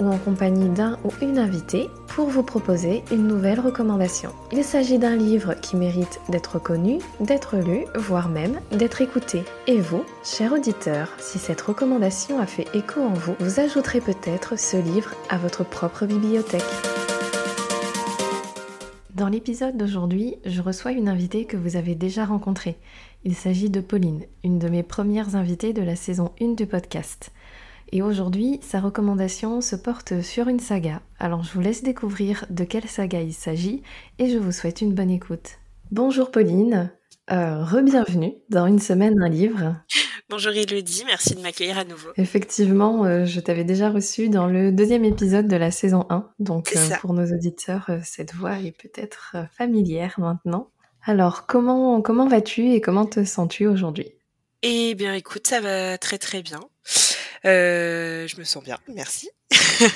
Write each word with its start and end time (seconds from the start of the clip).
ou 0.00 0.08
en 0.08 0.18
compagnie 0.18 0.68
d'un 0.68 0.98
ou 1.04 1.10
une 1.22 1.38
invitée 1.38 1.88
pour 2.08 2.28
vous 2.28 2.42
proposer 2.42 3.02
une 3.10 3.26
nouvelle 3.26 3.60
recommandation. 3.60 4.30
Il 4.52 4.64
s'agit 4.64 4.98
d'un 4.98 5.16
livre 5.16 5.54
qui 5.54 5.76
mérite 5.76 6.20
d'être 6.28 6.58
connu, 6.58 6.98
d'être 7.20 7.56
lu, 7.56 7.84
voire 7.96 8.28
même 8.28 8.60
d'être 8.70 9.00
écouté. 9.00 9.42
Et 9.66 9.80
vous, 9.80 10.04
cher 10.24 10.52
auditeur, 10.52 11.08
si 11.18 11.38
cette 11.38 11.60
recommandation 11.60 12.38
a 12.38 12.46
fait 12.46 12.66
écho 12.74 13.00
en 13.00 13.14
vous, 13.14 13.34
vous 13.40 13.60
ajouterez 13.60 14.00
peut-être 14.00 14.58
ce 14.58 14.76
livre 14.76 15.12
à 15.28 15.38
votre 15.38 15.64
propre 15.64 16.06
bibliothèque. 16.06 16.62
Dans 19.14 19.28
l'épisode 19.28 19.76
d'aujourd'hui, 19.76 20.34
je 20.44 20.60
reçois 20.60 20.90
une 20.90 21.08
invitée 21.08 21.44
que 21.44 21.56
vous 21.56 21.76
avez 21.76 21.94
déjà 21.94 22.24
rencontrée. 22.24 22.76
Il 23.22 23.36
s'agit 23.36 23.70
de 23.70 23.80
Pauline, 23.80 24.24
une 24.42 24.58
de 24.58 24.68
mes 24.68 24.82
premières 24.82 25.36
invitées 25.36 25.72
de 25.72 25.82
la 25.82 25.94
saison 25.94 26.32
1 26.40 26.54
du 26.54 26.66
podcast. 26.66 27.30
Et 27.92 28.02
aujourd'hui, 28.02 28.58
sa 28.62 28.80
recommandation 28.80 29.60
se 29.60 29.76
porte 29.76 30.20
sur 30.22 30.48
une 30.48 30.60
saga. 30.60 31.00
Alors 31.18 31.42
je 31.44 31.52
vous 31.52 31.60
laisse 31.60 31.82
découvrir 31.82 32.46
de 32.50 32.64
quelle 32.64 32.88
saga 32.88 33.20
il 33.20 33.34
s'agit 33.34 33.82
et 34.18 34.28
je 34.28 34.38
vous 34.38 34.52
souhaite 34.52 34.80
une 34.80 34.94
bonne 34.94 35.10
écoute. 35.10 35.58
Bonjour 35.90 36.30
Pauline, 36.30 36.90
euh, 37.30 37.62
re-bienvenue 37.62 38.34
dans 38.48 38.66
Une 38.66 38.80
semaine, 38.80 39.22
un 39.22 39.28
livre. 39.28 39.76
Bonjour 40.30 40.52
Elodie, 40.52 41.04
merci 41.06 41.34
de 41.34 41.40
m'accueillir 41.42 41.78
à 41.78 41.84
nouveau. 41.84 42.08
Effectivement, 42.16 43.04
euh, 43.04 43.26
je 43.26 43.40
t'avais 43.40 43.62
déjà 43.62 43.90
reçu 43.90 44.30
dans 44.30 44.46
le 44.46 44.72
deuxième 44.72 45.04
épisode 45.04 45.46
de 45.46 45.56
la 45.56 45.70
saison 45.70 46.06
1, 46.08 46.30
donc 46.38 46.72
euh, 46.74 46.96
pour 47.00 47.12
nos 47.12 47.26
auditeurs, 47.26 47.84
euh, 47.90 47.98
cette 48.02 48.34
voix 48.34 48.58
est 48.58 48.72
peut-être 48.72 49.32
euh, 49.34 49.44
familière 49.52 50.14
maintenant. 50.18 50.70
Alors, 51.04 51.46
comment, 51.46 52.00
comment 52.00 52.26
vas-tu 52.26 52.72
et 52.72 52.80
comment 52.80 53.04
te 53.04 53.22
sens-tu 53.22 53.66
aujourd'hui? 53.66 54.08
Eh 54.62 54.94
bien, 54.94 55.12
écoute, 55.12 55.46
ça 55.46 55.60
va 55.60 55.98
très 55.98 56.16
très 56.16 56.42
bien. 56.42 56.60
Euh, 57.46 58.26
je 58.26 58.36
me 58.38 58.44
sens 58.44 58.62
bien, 58.62 58.78
merci. 58.88 59.28
je 59.50 59.86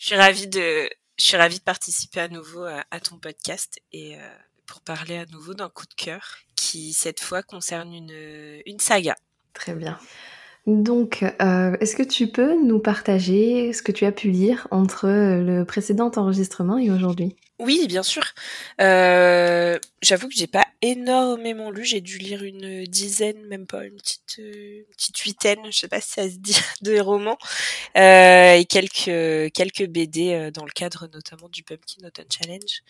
suis 0.00 0.16
ravie 0.16 0.46
de, 0.46 0.88
je 1.18 1.24
suis 1.24 1.36
ravie 1.36 1.58
de 1.58 1.64
participer 1.64 2.20
à 2.20 2.28
nouveau 2.28 2.64
à, 2.64 2.84
à 2.90 3.00
ton 3.00 3.16
podcast 3.16 3.80
et 3.92 4.16
euh, 4.16 4.28
pour 4.66 4.80
parler 4.80 5.16
à 5.16 5.26
nouveau 5.26 5.54
d'un 5.54 5.68
coup 5.68 5.86
de 5.86 5.94
cœur 5.94 6.36
qui 6.56 6.92
cette 6.92 7.20
fois 7.20 7.42
concerne 7.42 7.92
une, 7.94 8.62
une 8.66 8.78
saga. 8.78 9.16
Très 9.54 9.74
bien. 9.74 9.98
Donc, 10.66 11.22
euh, 11.22 11.76
est-ce 11.80 11.96
que 11.96 12.02
tu 12.02 12.28
peux 12.28 12.54
nous 12.62 12.78
partager 12.78 13.72
ce 13.72 13.82
que 13.82 13.92
tu 13.92 14.04
as 14.04 14.12
pu 14.12 14.30
lire 14.30 14.68
entre 14.70 15.08
le 15.08 15.64
précédent 15.64 16.10
enregistrement 16.16 16.78
et 16.78 16.90
aujourd'hui? 16.90 17.34
Oui, 17.58 17.86
bien 17.88 18.02
sûr. 18.02 18.22
Euh, 18.80 19.78
J'avoue 20.02 20.28
que 20.28 20.34
j'ai 20.34 20.46
pas 20.46 20.66
énormément 20.82 21.70
lu. 21.70 21.84
J'ai 21.84 22.00
dû 22.00 22.18
lire 22.18 22.42
une 22.42 22.84
dizaine, 22.86 23.44
même 23.46 23.66
pas 23.66 23.84
une 23.84 23.96
petite, 23.96 24.38
euh, 24.38 24.84
petite 24.92 25.18
huitaine, 25.18 25.60
je 25.66 25.78
sais 25.78 25.88
pas 25.88 26.00
si 26.00 26.10
ça 26.10 26.28
se 26.28 26.36
dit, 26.36 26.56
de 26.82 26.98
romans 27.00 27.38
euh, 27.96 28.54
et 28.54 28.64
quelques 28.64 29.52
quelques 29.52 29.86
BD 29.86 30.32
euh, 30.34 30.50
dans 30.50 30.64
le 30.64 30.70
cadre 30.72 31.08
notamment 31.12 31.48
du 31.48 31.62
Pumpkin 31.62 32.06
Autumn 32.06 32.26
Challenge. 32.30 32.82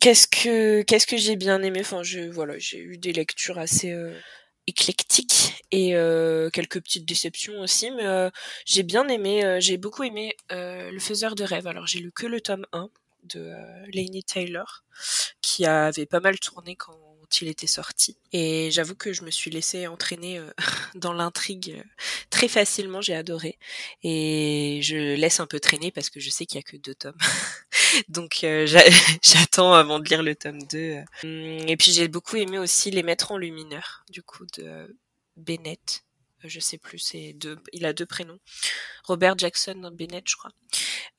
Qu'est-ce 0.00 0.26
que 0.28 0.82
qu'est-ce 0.82 1.06
que 1.06 1.16
j'ai 1.16 1.36
bien 1.36 1.62
aimé? 1.62 1.80
Enfin, 1.80 2.02
je 2.02 2.20
voilà, 2.20 2.58
j'ai 2.58 2.78
eu 2.78 2.98
des 2.98 3.12
lectures 3.12 3.58
assez 3.58 3.90
euh, 3.92 4.18
éclectique 4.66 5.64
et 5.70 5.94
euh, 5.94 6.50
quelques 6.50 6.80
petites 6.82 7.04
déceptions 7.06 7.60
aussi 7.60 7.90
mais 7.90 8.06
euh, 8.06 8.30
j'ai 8.64 8.82
bien 8.82 9.06
aimé 9.08 9.58
j'ai 9.60 9.76
beaucoup 9.76 10.04
aimé 10.04 10.36
le 10.50 10.98
faiseur 10.98 11.34
de 11.34 11.44
rêve 11.44 11.66
alors 11.66 11.86
j'ai 11.86 11.98
lu 11.98 12.12
que 12.12 12.26
le 12.26 12.40
tome 12.40 12.66
1 12.72 12.88
de 13.24 13.40
euh, 13.40 13.86
Lainey 13.92 14.22
Taylor 14.22 14.84
qui 15.40 15.66
avait 15.66 16.06
pas 16.06 16.20
mal 16.20 16.38
tourné 16.38 16.76
quand 16.76 16.98
il 17.40 17.48
était 17.48 17.66
sorti. 17.66 18.16
Et 18.32 18.70
j'avoue 18.70 18.94
que 18.94 19.12
je 19.12 19.22
me 19.22 19.30
suis 19.30 19.50
laissée 19.50 19.86
entraîner 19.86 20.38
euh, 20.38 20.50
dans 20.94 21.12
l'intrigue 21.12 21.82
très 22.30 22.48
facilement 22.48 23.00
j'ai 23.00 23.14
adoré. 23.14 23.58
Et 24.02 24.80
je 24.82 25.14
laisse 25.14 25.40
un 25.40 25.46
peu 25.46 25.60
traîner 25.60 25.90
parce 25.90 26.10
que 26.10 26.20
je 26.20 26.30
sais 26.30 26.46
qu'il 26.46 26.56
y 26.56 26.60
a 26.60 26.62
que 26.62 26.76
deux 26.76 26.94
tomes. 26.94 27.18
Donc 28.08 28.40
euh, 28.44 28.66
j'attends 29.22 29.72
avant 29.74 29.98
de 29.98 30.08
lire 30.08 30.22
le 30.22 30.34
tome 30.34 30.62
2 30.62 30.96
et 31.22 31.76
puis 31.76 31.92
j'ai 31.92 32.08
beaucoup 32.08 32.36
aimé 32.36 32.58
aussi 32.58 32.90
les 32.90 33.02
mettre 33.02 33.32
en 33.32 33.38
lumineur 33.38 34.04
du 34.10 34.22
coup 34.22 34.46
de 34.58 34.96
Bennett 35.36 36.04
je 36.48 36.60
sais 36.60 36.78
plus, 36.78 36.98
c'est 36.98 37.32
deux, 37.34 37.58
il 37.72 37.86
a 37.86 37.92
deux 37.92 38.06
prénoms, 38.06 38.38
Robert 39.04 39.38
Jackson 39.38 39.90
Bennett, 39.92 40.24
je 40.28 40.36
crois, 40.36 40.52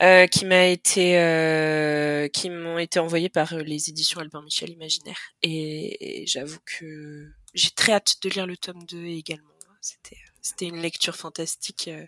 euh, 0.02 0.28
qui 0.28 0.46
m'a 0.46 0.66
été, 0.66 1.18
euh, 1.20 2.28
qui 2.28 2.50
m'ont 2.50 2.78
été 2.78 3.00
envoyés 3.00 3.30
par 3.30 3.54
les 3.56 3.90
éditions 3.90 4.20
Albert 4.20 4.42
Michel 4.42 4.70
Imaginaire, 4.72 5.20
et, 5.42 6.22
et 6.24 6.28
j'avoue 6.28 6.60
que 6.66 7.28
j'ai 7.54 7.72
très 7.72 7.94
hâte 7.94 8.18
de 8.22 8.30
lire 8.30 8.48
le 8.48 8.58
tome 8.58 8.84
2 8.86 9.06
également. 9.06 9.50
C'était, 9.86 10.18
c'était 10.42 10.66
une 10.66 10.82
lecture 10.82 11.16
fantastique 11.16 11.90
euh, 11.90 12.08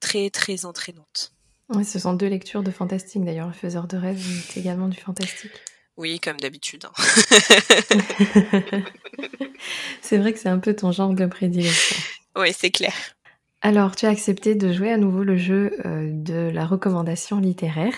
très 0.00 0.28
très 0.28 0.64
entraînante. 0.64 1.32
Oui, 1.68 1.84
ce 1.84 2.00
sont 2.00 2.14
deux 2.14 2.26
lectures 2.26 2.64
de 2.64 2.72
fantastique 2.72 3.24
d'ailleurs. 3.24 3.46
Le 3.46 3.52
faiseur 3.52 3.86
de 3.86 3.96
rêve 3.96 4.18
est 4.18 4.56
également 4.58 4.88
du 4.88 4.98
fantastique. 4.98 5.52
Oui, 5.96 6.18
comme 6.18 6.38
d'habitude. 6.38 6.84
Hein. 6.84 6.92
c'est 10.02 10.18
vrai 10.18 10.32
que 10.32 10.40
c'est 10.40 10.48
un 10.48 10.58
peu 10.58 10.74
ton 10.74 10.90
genre 10.90 11.14
de 11.14 11.26
prédilection. 11.26 11.96
Oui, 12.36 12.52
c'est 12.56 12.70
clair. 12.70 12.94
Alors, 13.62 13.96
tu 13.96 14.06
as 14.06 14.10
accepté 14.10 14.54
de 14.54 14.72
jouer 14.72 14.92
à 14.92 14.96
nouveau 14.96 15.24
le 15.24 15.36
jeu 15.36 15.76
euh, 15.84 16.10
de 16.12 16.50
la 16.52 16.66
recommandation 16.66 17.38
littéraire. 17.40 17.94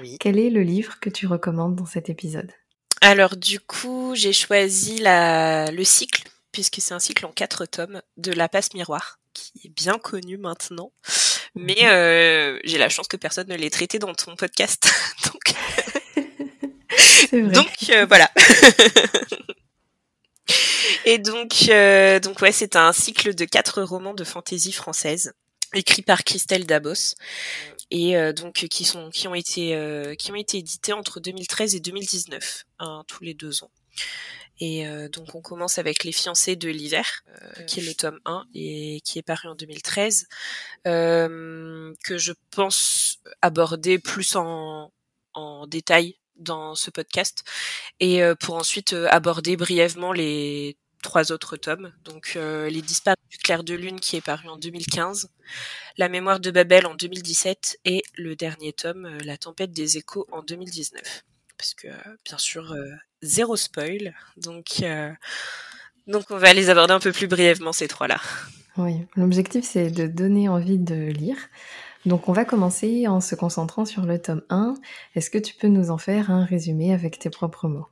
Oui. 0.00 0.16
Quel 0.20 0.38
est 0.38 0.50
le 0.50 0.62
livre 0.62 0.98
que 1.00 1.08
tu 1.08 1.26
recommandes 1.26 1.76
dans 1.76 1.86
cet 1.86 2.10
épisode? 2.10 2.50
Alors, 3.00 3.36
du 3.36 3.60
coup, 3.60 4.14
j'ai 4.14 4.32
choisi 4.32 4.98
la... 4.98 5.70
le 5.70 5.84
cycle, 5.84 6.24
puisque 6.52 6.80
c'est 6.80 6.94
un 6.94 6.98
cycle 6.98 7.24
en 7.24 7.32
quatre 7.32 7.66
tomes, 7.66 8.02
de 8.16 8.32
La 8.32 8.48
Passe 8.48 8.74
Miroir, 8.74 9.18
qui 9.32 9.52
est 9.64 9.74
bien 9.74 9.98
connu 9.98 10.36
maintenant. 10.38 10.92
Mais 11.54 11.86
euh, 11.86 12.58
j'ai 12.64 12.78
la 12.78 12.88
chance 12.88 13.08
que 13.08 13.16
personne 13.16 13.48
ne 13.48 13.54
l'ait 13.54 13.70
traité 13.70 13.98
dans 13.98 14.12
ton 14.14 14.36
podcast. 14.36 14.92
Donc, 15.24 15.54
donc 17.52 17.90
euh, 17.90 18.06
voilà. 18.06 18.30
Et 21.04 21.18
donc, 21.18 21.68
euh, 21.68 22.20
donc 22.20 22.40
ouais, 22.40 22.52
c'est 22.52 22.76
un 22.76 22.92
cycle 22.92 23.34
de 23.34 23.44
quatre 23.44 23.82
romans 23.82 24.14
de 24.14 24.24
fantaisie 24.24 24.72
française 24.72 25.32
écrits 25.74 26.02
par 26.02 26.24
Christelle 26.24 26.66
Dabos 26.66 27.14
et 27.90 28.16
euh, 28.16 28.32
donc 28.32 28.54
qui 28.54 28.84
sont 28.84 29.10
qui 29.10 29.28
ont 29.28 29.34
été 29.34 29.74
euh, 29.74 30.14
qui 30.14 30.32
ont 30.32 30.36
été 30.36 30.58
édités 30.58 30.92
entre 30.92 31.20
2013 31.20 31.74
et 31.74 31.80
2019, 31.80 32.64
hein, 32.78 33.04
tous 33.06 33.22
les 33.24 33.34
deux 33.34 33.62
ans. 33.62 33.70
Et 34.58 34.86
euh, 34.86 35.08
donc 35.08 35.34
on 35.34 35.42
commence 35.42 35.78
avec 35.78 36.02
Les 36.02 36.12
fiancés 36.12 36.56
de 36.56 36.70
l'hiver, 36.70 37.22
qui 37.66 37.80
est 37.80 37.82
le 37.82 37.94
tome 37.94 38.18
1 38.24 38.46
et 38.54 39.02
qui 39.04 39.18
est 39.18 39.22
paru 39.22 39.48
en 39.48 39.54
2013, 39.54 40.26
euh, 40.86 41.92
que 42.02 42.16
je 42.16 42.32
pense 42.50 43.18
aborder 43.42 43.98
plus 43.98 44.34
en 44.34 44.90
détail 45.66 46.16
dans 46.38 46.74
ce 46.74 46.90
podcast, 46.90 47.44
et 48.00 48.22
euh, 48.22 48.34
pour 48.34 48.56
ensuite 48.56 48.92
euh, 48.92 49.08
aborder 49.10 49.56
brièvement 49.56 50.12
les 50.12 50.76
trois 51.02 51.32
autres 51.32 51.56
tomes. 51.56 51.92
Donc 52.04 52.32
euh, 52.36 52.68
Les 52.68 52.82
disparus 52.82 53.18
du 53.30 53.38
clair 53.38 53.62
de 53.64 53.74
lune 53.74 54.00
qui 54.00 54.16
est 54.16 54.20
paru 54.20 54.48
en 54.48 54.56
2015, 54.56 55.28
La 55.98 56.08
mémoire 56.08 56.40
de 56.40 56.50
Babel 56.50 56.86
en 56.86 56.94
2017 56.94 57.78
et 57.84 58.02
le 58.16 58.34
dernier 58.36 58.72
tome, 58.72 59.18
La 59.24 59.36
tempête 59.36 59.72
des 59.72 59.98
échos 59.98 60.26
en 60.32 60.42
2019. 60.42 61.24
Parce 61.58 61.74
que 61.74 61.88
bien 62.24 62.38
sûr, 62.38 62.74
zéro 63.22 63.56
spoil. 63.56 64.14
Donc, 64.36 64.84
donc 66.06 66.24
on 66.30 66.36
va 66.36 66.52
les 66.52 66.68
aborder 66.68 66.92
un 66.92 67.00
peu 67.00 67.12
plus 67.12 67.28
brièvement 67.28 67.72
ces 67.72 67.88
trois-là. 67.88 68.20
Oui, 68.76 69.06
l'objectif 69.16 69.64
c'est 69.64 69.90
de 69.90 70.06
donner 70.06 70.50
envie 70.50 70.78
de 70.78 71.10
lire. 71.10 71.38
Donc 72.06 72.28
on 72.28 72.32
va 72.32 72.44
commencer 72.44 73.08
en 73.08 73.20
se 73.20 73.34
concentrant 73.34 73.84
sur 73.84 74.02
le 74.02 74.22
tome 74.22 74.42
1. 74.48 74.74
Est-ce 75.16 75.28
que 75.28 75.38
tu 75.38 75.54
peux 75.54 75.66
nous 75.66 75.90
en 75.90 75.98
faire 75.98 76.30
un 76.30 76.44
résumé 76.44 76.94
avec 76.94 77.18
tes 77.18 77.30
propres 77.30 77.66
mots? 77.66 77.88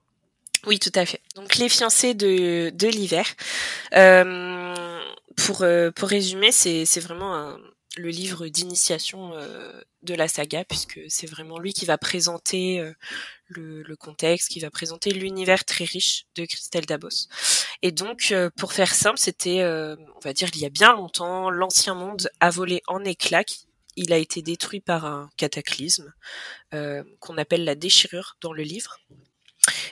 Oui, 0.66 0.78
tout 0.78 0.92
à 0.94 1.04
fait. 1.04 1.20
Donc 1.34 1.56
les 1.56 1.68
fiancés 1.68 2.14
de, 2.14 2.72
l'hiver. 2.86 3.26
Euh, 3.94 4.72
pour, 5.36 5.62
euh, 5.62 5.90
pour 5.90 6.08
résumer, 6.08 6.52
c'est 6.52 7.00
vraiment 7.00 7.56
le 7.96 8.08
livre 8.08 8.46
d'initiation 8.46 9.32
euh, 9.34 9.72
de 10.02 10.14
la 10.14 10.28
saga, 10.28 10.64
puisque 10.64 11.00
c'est 11.08 11.26
vraiment 11.26 11.58
lui 11.58 11.72
qui 11.72 11.84
va 11.84 11.98
présenter 11.98 12.84
le, 13.48 13.96
contexte, 13.96 14.48
qui 14.48 14.60
va 14.60 14.70
présenter 14.70 15.10
l'univers 15.10 15.64
très 15.64 15.84
riche 15.84 16.26
de 16.36 16.44
Christelle 16.44 16.86
Dabos. 16.86 17.28
Et 17.82 17.90
donc, 17.90 18.32
pour 18.56 18.72
faire 18.72 18.94
simple, 18.94 19.18
c'était, 19.18 19.64
on 19.64 20.20
va 20.22 20.32
dire, 20.32 20.48
il 20.54 20.60
y 20.60 20.66
a 20.66 20.70
bien 20.70 20.92
longtemps, 20.92 21.50
l'ancien 21.50 21.94
monde 21.94 22.30
a 22.40 22.50
volé 22.50 22.80
en 22.86 23.04
éclats, 23.04 23.44
il 23.96 24.12
a 24.12 24.18
été 24.18 24.42
détruit 24.42 24.80
par 24.80 25.04
un 25.04 25.30
cataclysme 25.36 26.12
qu'on 26.70 27.38
appelle 27.38 27.64
la 27.64 27.74
déchirure 27.74 28.36
dans 28.40 28.52
le 28.52 28.62
livre 28.62 28.98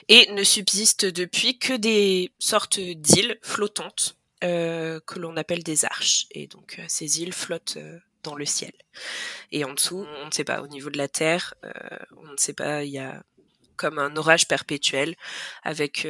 et 0.09 0.31
ne 0.33 0.43
subsiste 0.43 1.05
depuis 1.05 1.57
que 1.59 1.73
des 1.73 2.33
sortes 2.39 2.79
d'îles 2.79 3.37
flottantes 3.41 4.17
que 4.41 5.19
l'on 5.19 5.37
appelle 5.37 5.63
des 5.63 5.85
arches. 5.85 6.25
Et 6.31 6.47
donc 6.47 6.81
ces 6.87 7.21
îles 7.21 7.33
flottent 7.33 7.77
dans 8.23 8.35
le 8.35 8.45
ciel. 8.45 8.73
Et 9.51 9.63
en 9.65 9.73
dessous, 9.73 10.05
on 10.21 10.25
ne 10.25 10.31
sait 10.31 10.43
pas. 10.43 10.61
Au 10.61 10.67
niveau 10.67 10.89
de 10.89 10.97
la 10.97 11.07
Terre, 11.07 11.53
on 12.17 12.31
ne 12.31 12.37
sait 12.37 12.53
pas. 12.53 12.83
Il 12.83 12.91
y 12.91 12.99
a 12.99 13.23
comme 13.75 13.99
un 13.99 14.15
orage 14.15 14.47
perpétuel 14.47 15.15
avec 15.63 16.07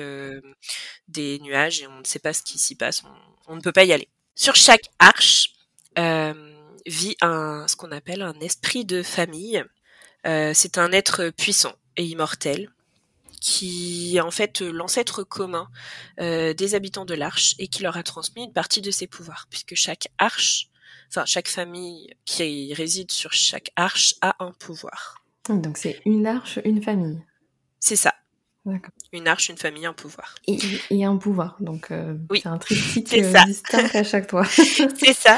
des 1.08 1.40
nuages 1.40 1.82
et 1.82 1.88
on 1.88 2.00
ne 2.00 2.06
sait 2.06 2.20
pas 2.20 2.34
ce 2.34 2.44
qui 2.44 2.58
s'y 2.58 2.76
passe. 2.76 3.04
On, 3.48 3.56
ne 3.56 3.62
peut 3.62 3.72
pas 3.72 3.84
y 3.84 3.94
aller. 3.94 4.10
Sur 4.36 4.56
chaque 4.56 4.90
arche 5.00 5.54
vit 6.86 7.16
un 7.22 7.68
ce 7.68 7.76
qu'on 7.76 7.92
appelle 7.92 8.22
un 8.22 8.40
esprit 8.40 8.86
de 8.86 9.04
famille. 9.04 9.64
c'est 10.24 10.78
un 10.78 10.92
être 10.92 11.30
puissant 11.30 11.74
et 11.98 12.06
immortel 12.06 12.70
qui 13.42 14.16
est 14.16 14.22
en 14.22 14.32
fait 14.32 14.62
l'ancêtre 14.62 15.24
commun 15.24 15.68
des 16.18 16.76
habitants 16.76 17.06
de 17.06 17.14
l'arche 17.14 17.56
et 17.60 17.68
qui 17.68 17.84
leur 17.84 17.98
a 17.98 18.04
transmis 18.04 18.46
une 18.46 18.54
partie 18.54 18.82
de 18.82 18.90
ses 18.90 19.06
pouvoirs, 19.08 19.48
puisque 19.50 19.76
chaque 19.76 20.08
arche, 20.18 20.70
enfin 21.10 21.26
chaque 21.26 21.50
famille 21.50 22.16
qui 22.24 22.74
réside 22.74 23.12
sur 23.12 23.34
chaque 23.34 23.72
arche 23.76 24.16
a 24.22 24.36
un 24.44 24.52
pouvoir. 24.54 25.24
Donc 25.50 25.78
c'est 25.78 26.02
une 26.06 26.26
arche, 26.26 26.60
une 26.64 26.82
famille. 26.82 27.22
C'est 27.80 27.98
ça. 27.98 28.14
Une 29.12 29.28
arche, 29.28 29.50
une 29.50 29.58
famille, 29.58 29.86
un 29.86 29.94
pouvoir. 29.94 30.36
Et, 30.48 31.04
un 31.04 31.18
pouvoir. 31.18 31.58
Donc, 31.60 31.92
euh, 31.92 32.16
oui. 32.30 32.40
c'est 32.44 32.50
un 32.50 32.58
triptyque 32.58 33.14
euh, 33.14 33.44
distinct 33.46 33.90
à 33.94 34.04
chaque 34.04 34.30
fois. 34.30 34.46
c'est 34.46 35.14
ça. 35.14 35.38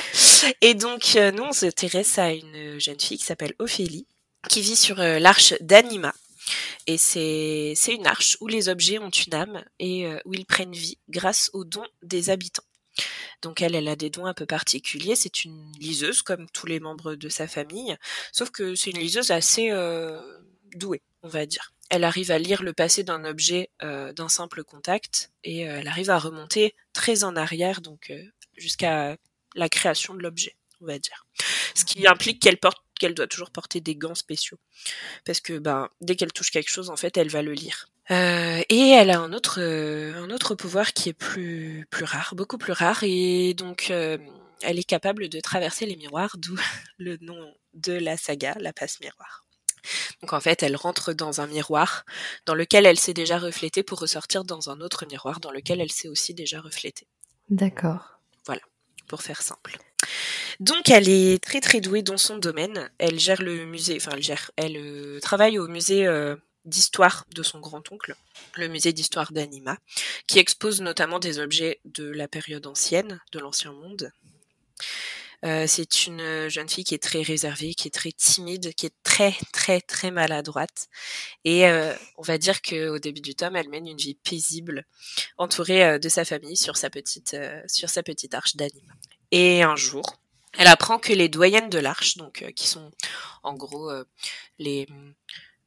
Et 0.62 0.76
donc, 0.76 1.14
euh, 1.16 1.32
nous, 1.32 1.44
on 1.44 1.52
s'intéresse 1.52 2.20
à 2.20 2.32
une 2.32 2.80
jeune 2.80 3.00
fille 3.00 3.18
qui 3.18 3.26
s'appelle 3.26 3.56
Ophélie, 3.58 4.06
qui 4.48 4.62
vit 4.62 4.76
sur 4.76 4.98
l'arche 4.98 5.56
d'Anima. 5.60 6.14
Et 6.86 7.00
c'est, 7.00 7.74
c'est 7.76 7.96
une 7.96 8.06
arche 8.06 8.38
où 8.42 8.48
les 8.48 8.70
objets 8.70 9.00
ont 9.00 9.10
une 9.10 9.34
âme 9.34 9.64
et 9.80 10.08
où 10.26 10.36
ils 10.36 10.46
prennent 10.46 10.74
vie 10.74 11.00
grâce 11.10 11.50
aux 11.54 11.66
dons 11.66 11.88
des 12.04 12.30
habitants. 12.30 12.64
Donc 13.42 13.62
elle, 13.62 13.74
elle 13.74 13.88
a 13.88 13.96
des 13.96 14.12
dons 14.12 14.28
un 14.28 14.36
peu 14.36 14.46
particuliers. 14.46 15.16
C'est 15.16 15.44
une 15.44 15.72
liseuse 15.80 16.22
comme 16.22 16.48
tous 16.52 16.68
les 16.68 16.80
membres 16.80 17.16
de 17.16 17.28
sa 17.28 17.48
famille, 17.48 17.98
sauf 18.32 18.52
que 18.52 18.76
c'est 18.76 18.92
une 18.92 19.00
liseuse 19.00 19.32
assez 19.32 19.72
douée, 20.76 21.02
on 21.24 21.28
va 21.28 21.48
dire 21.48 21.74
elle 21.90 22.04
arrive 22.04 22.32
à 22.32 22.40
lire 22.40 22.64
le 22.64 22.74
passé 22.74 23.04
d'un 23.04 23.26
objet 23.26 23.70
euh, 23.84 24.14
d'un 24.14 24.30
simple 24.30 24.64
contact 24.64 25.32
et 25.44 25.70
euh, 25.70 25.80
elle 25.80 25.88
arrive 25.88 26.10
à 26.10 26.18
remonter 26.18 26.76
très 26.94 27.24
en 27.24 27.36
arrière, 27.36 27.82
donc 27.82 28.10
euh, 28.10 28.24
jusqu'à 28.58 29.18
la 29.56 29.70
création 29.70 30.14
de 30.14 30.22
l'objet, 30.22 30.56
on 30.82 30.86
va 30.86 31.00
dire. 31.00 31.26
Ce 31.76 31.86
qui 31.86 32.08
implique 32.08 32.42
qu'elle 32.42 32.58
porte, 32.58 32.84
qu'elle 33.00 33.14
doit 33.14 33.28
toujours 33.28 33.52
porter 33.52 33.82
des 33.82 33.96
gants 33.96 34.16
spéciaux, 34.16 34.58
parce 35.26 35.42
que 35.42 35.60
ben 35.60 35.90
dès 36.02 36.16
qu'elle 36.16 36.34
touche 36.34 36.52
quelque 36.52 36.72
chose, 36.72 36.90
en 36.90 36.96
fait, 36.96 37.18
elle 37.18 37.30
va 37.30 37.42
le 37.42 37.54
lire. 37.54 37.90
et 38.10 38.90
elle 38.92 39.12
a 39.12 39.20
un 39.20 39.34
autre, 39.34 39.62
un 39.62 40.30
autre 40.30 40.56
pouvoir 40.56 40.94
qui 40.94 41.10
est 41.10 41.14
plus, 41.14 41.88
plus 41.90 42.06
rare, 42.06 42.34
beaucoup 42.36 42.58
plus 42.58 42.74
rare, 42.74 43.04
et 43.04 43.54
donc 43.54 43.90
elle 43.90 44.80
est 44.80 44.84
capable 44.84 45.30
de 45.30 45.40
traverser 45.40 45.86
les 45.86 45.96
miroirs, 45.96 46.38
d'où 46.38 46.56
le 46.98 47.18
nom 47.22 47.54
de 47.74 47.94
la 47.94 48.18
saga, 48.18 48.56
la 48.60 48.74
passe 48.74 49.00
miroir. 49.02 49.45
Donc 50.22 50.34
en 50.34 50.40
fait, 50.40 50.64
elle 50.64 50.76
rentre 50.76 51.14
dans 51.14 51.42
un 51.42 51.48
miroir 51.48 52.06
dans 52.46 52.56
lequel 52.56 52.86
elle 52.86 53.00
s'est 53.00 53.14
déjà 53.14 53.38
reflétée 53.38 53.84
pour 53.84 54.00
ressortir 54.00 54.44
dans 54.44 54.70
un 54.70 54.82
autre 54.82 55.06
miroir 55.10 55.40
dans 55.40 55.52
lequel 55.52 55.82
elle 55.82 55.92
s'est 55.92 56.08
aussi 56.08 56.34
déjà 56.34 56.62
reflétée. 56.62 57.08
D'accord. 57.50 58.20
Voilà, 58.46 58.62
pour 59.08 59.22
faire 59.22 59.42
simple. 59.42 59.78
Donc 60.60 60.90
elle 60.90 61.10
est 61.10 61.44
très 61.44 61.62
très 61.62 61.82
douée 61.82 62.02
dans 62.02 62.18
son 62.18 62.38
domaine. 62.38 62.90
Elle 62.98 63.20
gère 63.20 63.42
le 63.42 63.66
musée, 63.66 63.98
enfin 63.98 64.12
elle 64.14 64.24
gère, 64.24 64.52
elle 64.56 64.78
euh, 64.78 65.20
travaille 65.20 65.60
au 65.60 65.68
musée 65.68 66.06
euh, 66.08 66.36
d'histoire 66.66 67.26
de 67.34 67.44
son 67.44 67.60
grand-oncle, 67.60 68.16
le 68.56 68.68
musée 68.68 68.94
d'histoire 68.94 69.32
d'Anima, 69.32 69.78
qui 70.28 70.40
expose 70.40 70.82
notamment 70.82 71.20
des 71.20 71.40
objets 71.40 71.80
de 71.86 72.10
la 72.10 72.28
période 72.28 72.66
ancienne, 72.68 73.22
de 73.32 73.40
l'ancien 73.40 73.72
monde. 73.72 74.12
Euh, 75.46 75.66
c'est 75.68 76.08
une 76.08 76.22
euh, 76.22 76.50
jeune 76.50 76.68
fille 76.68 76.84
qui 76.84 76.96
est 76.96 77.04
très 77.04 77.22
réservée, 77.22 77.76
qui 77.76 77.88
est 77.88 77.92
très 77.92 78.12
timide, 78.12 78.74
qui 78.74 78.88
est 78.88 78.96
très 79.04 79.36
très 79.54 79.80
très 79.80 80.10
maladroite. 80.10 80.88
Et 81.44 81.68
euh, 81.68 81.94
on 82.18 82.24
va 82.24 82.38
dire 82.38 82.62
qu'au 82.62 82.98
début 82.98 83.22
du 83.22 83.36
tome, 83.36 83.56
elle 83.56 83.70
mène 83.70 83.88
une 83.88 83.98
vie 83.98 84.16
paisible, 84.16 84.86
entourée 85.38 86.00
de 86.00 86.10
sa 86.10 86.26
famille 86.26 86.58
sur 86.58 86.78
sa 86.78 86.90
petite 86.90 87.38
sur 87.68 87.90
sa 87.90 88.02
petite 88.02 88.34
arche 88.34 88.56
d'anime. 88.56 88.92
Et 89.32 89.62
un 89.62 89.76
jour, 89.76 90.04
elle 90.58 90.68
apprend 90.68 90.98
que 90.98 91.14
les 91.14 91.30
doyennes 91.30 91.70
de 91.70 91.80
l'arche, 91.80 92.18
donc 92.18 92.44
qui 92.56 92.68
sont 92.68 92.92
en 93.44 93.54
gros 93.54 93.92
les 94.58 94.88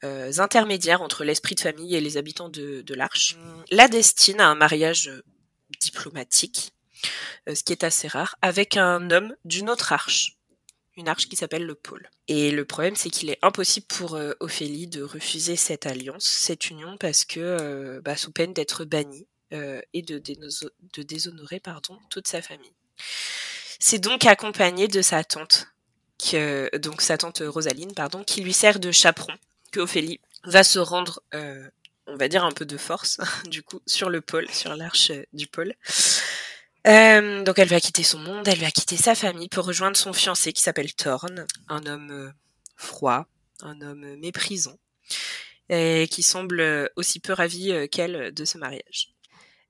intermédiaires 0.02 1.02
entre 1.02 1.24
l'esprit 1.24 1.54
de 1.54 1.60
famille 1.60 1.94
et 1.94 2.00
les 2.00 2.16
habitants 2.16 2.48
de, 2.48 2.82
de 2.82 2.94
l'arche, 2.94 3.36
la 3.70 3.86
destinent 3.86 4.42
à 4.42 4.46
un 4.46 4.54
mariage 4.54 5.10
diplomatique 5.80 6.72
euh, 6.72 6.77
ce 7.46 7.62
qui 7.62 7.72
est 7.72 7.84
assez 7.84 8.08
rare, 8.08 8.36
avec 8.42 8.76
un 8.76 9.10
homme 9.10 9.34
d'une 9.44 9.70
autre 9.70 9.92
arche, 9.92 10.38
une 10.98 11.08
arche 11.08 11.28
qui 11.28 11.36
s'appelle 11.36 11.64
le 11.64 11.74
pôle. 11.74 12.10
Et 12.26 12.50
le 12.50 12.64
problème, 12.64 12.96
c'est 12.96 13.08
qu'il 13.08 13.30
est 13.30 13.38
impossible 13.40 13.86
pour 13.86 14.16
euh, 14.16 14.34
Ophélie 14.40 14.88
de 14.88 15.02
refuser 15.02 15.56
cette 15.56 15.86
alliance, 15.86 16.24
cette 16.24 16.70
union, 16.70 16.96
parce 16.98 17.24
que, 17.24 17.40
euh, 17.40 18.00
bah, 18.02 18.16
sous 18.16 18.32
peine 18.32 18.52
d'être 18.52 18.84
bannie 18.84 19.26
et 19.94 20.02
de, 20.02 20.18
déshonorer 21.02 21.58
pardon, 21.58 21.98
toute 22.10 22.28
sa 22.28 22.42
famille. 22.42 22.74
C'est 23.78 23.98
donc 23.98 24.26
accompagné 24.26 24.88
de 24.88 25.00
sa 25.00 25.24
tante, 25.24 25.68
qui, 26.18 26.36
donc 26.78 27.00
sa 27.00 27.16
tante 27.16 27.42
Rosaline, 27.46 27.94
pardon, 27.94 28.24
qui 28.24 28.42
lui 28.42 28.52
sert 28.52 28.78
de 28.78 28.92
chaperon, 28.92 29.32
que 29.72 29.80
Ophélie 29.80 30.20
va 30.44 30.64
se 30.64 30.78
rendre, 30.78 31.22
on 31.32 32.16
va 32.16 32.28
dire 32.28 32.44
un 32.44 32.52
peu 32.52 32.66
de 32.66 32.76
force, 32.76 33.16
du 33.46 33.62
coup, 33.62 33.80
sur 33.86 34.10
le 34.10 34.20
pôle, 34.20 34.50
sur 34.50 34.76
l'arche 34.76 35.12
du 35.32 35.46
pôle. 35.46 35.72
Euh, 36.88 37.42
donc 37.42 37.58
elle 37.58 37.68
va 37.68 37.80
quitter 37.80 38.02
son 38.02 38.18
monde, 38.18 38.48
elle 38.48 38.60
va 38.60 38.70
quitter 38.70 38.96
sa 38.96 39.14
famille 39.14 39.48
pour 39.50 39.66
rejoindre 39.66 39.96
son 39.96 40.14
fiancé 40.14 40.54
qui 40.54 40.62
s'appelle 40.62 40.94
Thorn, 40.94 41.46
un 41.68 41.84
homme 41.84 42.10
euh, 42.10 42.30
froid, 42.76 43.26
un 43.60 43.78
homme 43.82 44.16
méprisant, 44.16 44.78
et 45.68 46.08
qui 46.10 46.22
semble 46.22 46.90
aussi 46.96 47.20
peu 47.20 47.34
ravi 47.34 47.88
qu'elle 47.90 48.32
de 48.32 48.44
ce 48.46 48.56
mariage. 48.56 49.12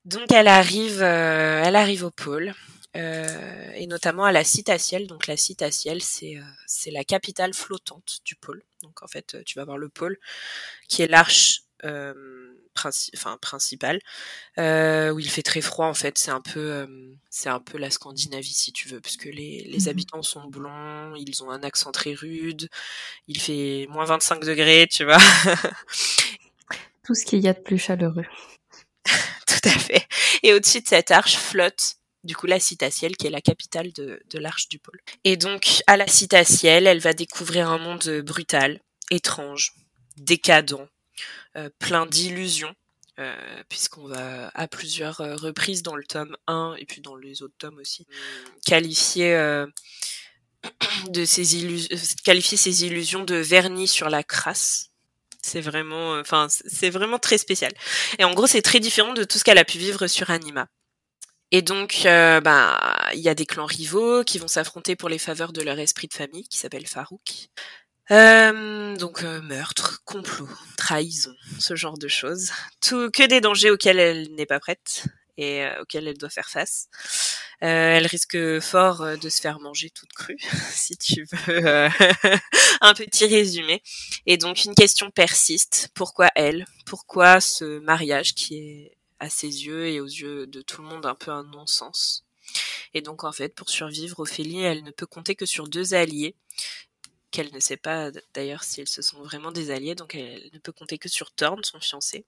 Donc 0.04 0.30
elle 0.30 0.46
arrive, 0.46 1.02
euh, 1.02 1.62
elle 1.64 1.74
arrive 1.74 2.04
au 2.04 2.12
pôle, 2.12 2.54
et 2.94 3.86
notamment 3.86 4.24
à 4.24 4.32
la 4.32 4.44
Citaciel. 4.44 5.06
Donc 5.06 5.26
la 5.26 5.36
Citaciel, 5.36 6.02
c'est 6.02 6.36
c'est 6.66 6.90
la 6.90 7.04
capitale 7.04 7.54
flottante 7.54 8.20
du 8.24 8.36
pôle. 8.36 8.62
Donc 8.82 9.02
en 9.02 9.08
fait, 9.08 9.36
tu 9.44 9.58
vas 9.58 9.64
voir 9.64 9.78
le 9.78 9.88
pôle, 9.88 10.18
qui 10.88 11.02
est 11.02 11.08
l'arche 11.08 11.62
enfin 12.76 13.36
principal 13.40 14.00
euh, 14.58 15.10
où 15.10 15.18
il 15.18 15.30
fait 15.30 15.42
très 15.42 15.60
froid 15.60 15.86
en 15.86 15.94
fait. 15.94 16.18
C'est 16.18 16.30
un 16.30 16.40
peu 16.40 16.60
euh, 16.60 16.86
c'est 17.30 17.48
un 17.48 17.60
peu 17.60 17.78
la 17.78 17.90
Scandinavie 17.90 18.52
si 18.52 18.72
tu 18.72 18.88
veux 18.88 19.00
puisque 19.00 19.24
les, 19.24 19.64
les 19.64 19.86
mmh 19.86 19.88
habitants 19.88 20.22
sont 20.22 20.46
blonds 20.46 21.14
ils 21.16 21.42
ont 21.42 21.50
un 21.50 21.62
accent 21.62 21.92
très 21.92 22.14
rude 22.14 22.68
il 23.26 23.40
fait 23.40 23.86
moins 23.90 24.04
25 24.04 24.44
degrés 24.44 24.86
tu 24.90 25.04
vois. 25.04 25.18
Tout 27.04 27.14
ce 27.14 27.24
qu'il 27.24 27.40
y 27.40 27.48
a 27.48 27.54
de 27.54 27.60
plus 27.60 27.78
chaleureux. 27.78 28.26
Tout 29.04 29.68
à 29.68 29.70
fait. 29.70 30.06
Et 30.42 30.52
au-dessus 30.52 30.82
de 30.82 30.88
cette 30.88 31.10
arche 31.10 31.36
flotte 31.36 31.94
du 32.24 32.36
coup 32.36 32.46
la 32.46 32.60
Citaciel 32.60 33.16
qui 33.16 33.26
est 33.26 33.30
la 33.30 33.40
capitale 33.40 33.92
de, 33.92 34.20
de 34.28 34.38
l'arche 34.38 34.68
du 34.68 34.78
pôle. 34.78 35.00
Et 35.24 35.36
donc 35.36 35.82
à 35.86 35.96
la 35.96 36.06
Citaciel 36.06 36.86
elle 36.86 37.00
va 37.00 37.12
découvrir 37.12 37.70
un 37.70 37.78
monde 37.78 38.22
brutal 38.24 38.80
étrange 39.10 39.72
décadent 40.18 40.72
euh, 40.72 40.97
plein 41.78 42.06
d'illusions. 42.06 42.74
Euh, 43.18 43.34
puisqu'on 43.68 44.06
va 44.06 44.48
à 44.54 44.68
plusieurs 44.68 45.20
euh, 45.20 45.34
reprises 45.34 45.82
dans 45.82 45.96
le 45.96 46.04
tome 46.04 46.36
1 46.46 46.76
et 46.78 46.84
puis 46.84 47.00
dans 47.00 47.16
les 47.16 47.42
autres 47.42 47.56
tomes 47.58 47.78
aussi 47.78 48.06
qualifier 48.64 49.34
de 51.08 51.24
ces 51.24 51.56
illusions 51.56 51.96
qualifier 52.24 52.56
ces 52.56 52.84
illusions 52.84 53.24
de 53.24 53.34
vernis 53.34 53.88
sur 53.88 54.08
la 54.08 54.22
crasse 54.22 54.90
c'est 55.42 55.60
vraiment 55.60 56.12
enfin 56.12 56.46
c'est 56.48 56.90
vraiment 56.90 57.18
très 57.18 57.38
spécial 57.38 57.72
et 58.20 58.24
en 58.24 58.34
gros 58.34 58.46
c'est 58.46 58.62
très 58.62 58.78
différent 58.78 59.14
de 59.14 59.24
tout 59.24 59.38
ce 59.38 59.42
qu'elle 59.42 59.58
a 59.58 59.64
pu 59.64 59.78
vivre 59.78 60.06
sur 60.06 60.30
Anima 60.30 60.68
et 61.50 61.62
donc, 61.62 62.02
bah, 62.04 62.78
il 63.14 63.20
y 63.20 63.30
a 63.30 63.34
des 63.34 63.46
clans 63.46 63.64
rivaux 63.64 64.22
qui 64.22 64.38
vont 64.38 64.48
s'affronter 64.48 64.96
pour 64.96 65.08
les 65.08 65.16
faveurs 65.16 65.54
de 65.54 65.62
leur 65.62 65.78
esprit 65.78 66.06
de 66.06 66.12
famille, 66.12 66.46
qui 66.46 66.58
s'appelle 66.58 66.86
Farouk. 66.86 67.48
Euh, 68.10 68.96
donc 68.96 69.22
euh, 69.22 69.42
meurtre, 69.42 70.02
complot, 70.04 70.48
trahison, 70.78 71.34
ce 71.58 71.76
genre 71.76 71.98
de 71.98 72.08
choses. 72.08 72.50
Tout 72.80 73.10
que 73.10 73.26
des 73.26 73.40
dangers 73.40 73.70
auxquels 73.70 73.98
elle 73.98 74.34
n'est 74.34 74.46
pas 74.46 74.60
prête 74.60 75.04
et 75.36 75.64
euh, 75.64 75.82
auxquels 75.82 76.08
elle 76.08 76.16
doit 76.16 76.30
faire 76.30 76.48
face. 76.48 76.88
elle 77.60 78.06
risque 78.06 78.60
fort 78.60 79.18
de 79.18 79.28
se 79.28 79.40
faire 79.40 79.60
manger 79.60 79.90
toute 79.90 80.12
crue, 80.14 80.38
si 80.70 80.96
tu 80.96 81.26
veux 81.46 81.66
un 82.80 82.94
petit 82.94 83.26
résumé. 83.26 83.82
Et 84.24 84.38
donc 84.38 84.64
une 84.64 84.74
question 84.74 85.10
persiste 85.10 85.90
pourquoi 85.94 86.30
elle? 86.34 86.64
Pourquoi 86.86 87.40
ce 87.40 87.78
mariage 87.80 88.34
qui 88.34 88.56
est 88.56 88.96
à 89.20 89.28
ses 89.28 89.66
yeux 89.66 89.86
et 89.88 90.00
aux 90.00 90.06
yeux 90.06 90.46
de 90.46 90.62
tout 90.62 90.80
le 90.80 90.88
monde 90.88 91.04
un 91.04 91.14
peu 91.14 91.30
un 91.30 91.44
non-sens? 91.44 92.24
Et 92.94 93.02
donc 93.02 93.24
en 93.24 93.32
fait, 93.32 93.54
pour 93.54 93.68
survivre, 93.68 94.20
Ophélie, 94.20 94.62
elle 94.62 94.82
ne 94.82 94.90
peut 94.90 95.04
compter 95.04 95.34
que 95.34 95.44
sur 95.44 95.68
deux 95.68 95.92
alliés 95.92 96.34
qu'elle 97.30 97.52
ne 97.52 97.60
sait 97.60 97.76
pas 97.76 98.10
d'ailleurs 98.34 98.64
s'ils 98.64 98.88
se 98.88 99.02
sont 99.02 99.22
vraiment 99.22 99.52
des 99.52 99.70
alliés, 99.70 99.94
donc 99.94 100.14
elle 100.14 100.50
ne 100.52 100.58
peut 100.58 100.72
compter 100.72 100.98
que 100.98 101.08
sur 101.08 101.32
Thorn, 101.32 101.62
son 101.64 101.80
fiancé, 101.80 102.26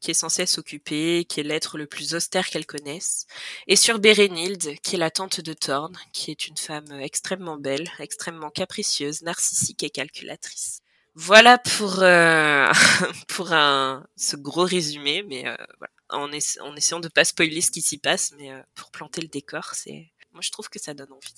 qui 0.00 0.10
est 0.10 0.14
censé 0.14 0.46
s'occuper, 0.46 1.24
qui 1.24 1.40
est 1.40 1.44
l'être 1.44 1.78
le 1.78 1.86
plus 1.86 2.14
austère 2.14 2.48
qu'elle 2.48 2.66
connaisse, 2.66 3.26
et 3.66 3.76
sur 3.76 3.98
Bérénilde, 3.98 4.78
qui 4.82 4.96
est 4.96 4.98
la 4.98 5.10
tante 5.10 5.40
de 5.40 5.52
Thorn, 5.52 5.96
qui 6.12 6.30
est 6.30 6.46
une 6.46 6.56
femme 6.56 6.92
extrêmement 7.00 7.56
belle, 7.56 7.88
extrêmement 7.98 8.50
capricieuse, 8.50 9.22
narcissique 9.22 9.82
et 9.82 9.90
calculatrice. 9.90 10.80
Voilà 11.16 11.58
pour 11.58 12.02
euh, 12.02 12.68
pour 13.28 13.52
un 13.52 14.04
ce 14.16 14.36
gros 14.36 14.64
résumé, 14.64 15.22
mais 15.22 15.46
euh, 15.46 15.56
voilà. 15.78 15.92
en, 16.08 16.28
en, 16.28 16.76
essayant 16.76 17.00
de 17.00 17.08
pas 17.08 17.24
spoiler 17.24 17.60
ce 17.60 17.70
qui 17.70 17.82
s'y 17.82 17.98
passe, 17.98 18.32
mais 18.36 18.50
euh, 18.50 18.60
pour 18.74 18.90
planter 18.90 19.20
le 19.20 19.28
décor, 19.28 19.74
c'est 19.74 20.12
moi 20.32 20.40
je 20.42 20.50
trouve 20.50 20.68
que 20.68 20.80
ça 20.80 20.92
donne 20.92 21.12
envie. 21.12 21.34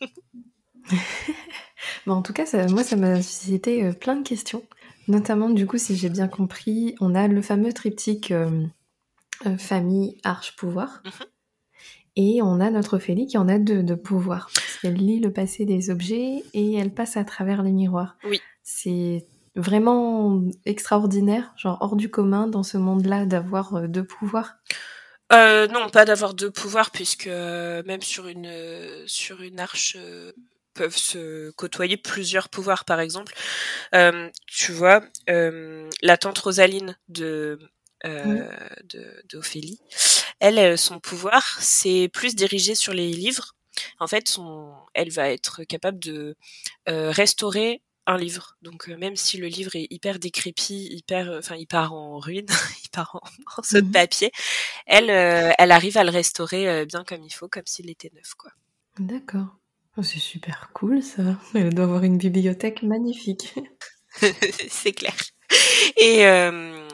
bon, 2.06 2.14
en 2.14 2.22
tout 2.22 2.32
cas, 2.32 2.46
ça, 2.46 2.66
moi 2.66 2.84
ça 2.84 2.96
m'a 2.96 3.22
suscité 3.22 3.92
plein 3.92 4.16
de 4.16 4.26
questions, 4.26 4.62
notamment 5.08 5.50
du 5.50 5.66
coup 5.66 5.78
si 5.78 5.96
j'ai 5.96 6.08
bien 6.08 6.28
compris, 6.28 6.94
on 7.00 7.14
a 7.14 7.28
le 7.28 7.42
fameux 7.42 7.72
triptyque 7.72 8.32
famille 9.58 10.18
arche 10.24 10.56
pouvoir. 10.56 11.02
Mhm. 11.04 11.26
Et 12.14 12.42
on 12.42 12.60
a 12.60 12.70
notre 12.70 12.96
Ophélie 12.96 13.26
qui 13.26 13.38
en 13.38 13.48
a 13.48 13.58
deux 13.58 13.82
de 13.82 13.94
pouvoir, 13.94 14.50
parce 14.54 14.78
qu'elle 14.82 14.96
lit 14.96 15.20
le 15.20 15.32
passé 15.32 15.64
des 15.64 15.88
objets 15.88 16.44
et 16.52 16.74
elle 16.74 16.92
passe 16.92 17.16
à 17.16 17.24
travers 17.24 17.62
les 17.62 17.72
miroirs. 17.72 18.16
Oui. 18.24 18.40
C'est 18.62 19.26
vraiment 19.56 20.42
extraordinaire, 20.66 21.52
genre 21.56 21.78
hors 21.80 21.96
du 21.96 22.10
commun 22.10 22.46
dans 22.46 22.62
ce 22.62 22.76
monde-là 22.76 23.24
d'avoir 23.24 23.74
euh, 23.74 23.86
deux 23.86 24.04
pouvoirs. 24.04 24.56
Euh, 25.32 25.66
non, 25.68 25.88
pas 25.88 26.04
d'avoir 26.04 26.34
deux 26.34 26.50
pouvoirs 26.50 26.90
puisque 26.90 27.26
euh, 27.26 27.82
même 27.86 28.02
sur 28.02 28.26
une 28.28 28.52
sur 29.06 29.40
une 29.40 29.60
arche 29.60 29.96
peuvent 30.74 30.96
se 30.96 31.50
côtoyer 31.52 31.96
plusieurs 31.96 32.48
pouvoirs 32.48 32.84
par 32.84 33.00
exemple. 33.00 33.34
tu 34.46 34.72
vois, 34.72 35.02
la 35.28 36.16
tante 36.18 36.38
Rosaline 36.38 36.96
de 37.08 37.58
de 38.04 39.22
d'Ophélie, 39.30 39.80
elle 40.40 40.76
son 40.76 40.98
pouvoir 40.98 41.58
c'est 41.60 42.08
plus 42.12 42.34
dirigé 42.34 42.74
sur 42.74 42.92
les 42.92 43.10
livres. 43.10 43.54
En 44.00 44.06
fait, 44.06 44.28
son, 44.28 44.74
elle 44.92 45.10
va 45.10 45.30
être 45.30 45.64
capable 45.64 45.98
de 45.98 46.36
restaurer 46.86 47.82
un 48.06 48.16
livre. 48.16 48.56
Donc 48.62 48.88
euh, 48.88 48.96
même 48.96 49.16
si 49.16 49.38
le 49.38 49.46
livre 49.46 49.76
est 49.76 49.86
hyper 49.90 50.18
décrépit, 50.18 50.88
hyper, 50.90 51.30
euh, 51.30 51.38
enfin 51.38 51.56
il 51.56 51.66
part 51.66 51.92
en 51.92 52.18
ruine, 52.18 52.46
il 52.84 52.88
part 52.90 53.14
en 53.14 53.20
morceaux 53.56 53.80
de 53.80 53.86
mmh 53.86 53.92
papier, 53.92 54.32
elle, 54.86 55.10
euh, 55.10 55.52
elle 55.58 55.72
arrive 55.72 55.96
à 55.96 56.04
le 56.04 56.10
restaurer 56.10 56.84
bien 56.86 57.04
comme 57.04 57.22
il 57.22 57.32
faut, 57.32 57.48
comme 57.48 57.66
s'il 57.66 57.90
était 57.90 58.10
neuf, 58.14 58.34
quoi. 58.34 58.50
D'accord. 58.98 59.56
Oh, 59.96 60.02
c'est 60.02 60.18
super 60.18 60.70
cool 60.72 61.02
ça. 61.02 61.22
Elle 61.54 61.74
doit 61.74 61.84
avoir 61.84 62.04
une 62.04 62.18
bibliothèque 62.18 62.82
magnifique. 62.82 63.54
c'est 64.68 64.92
clair. 64.92 65.14
Et, 65.98 66.22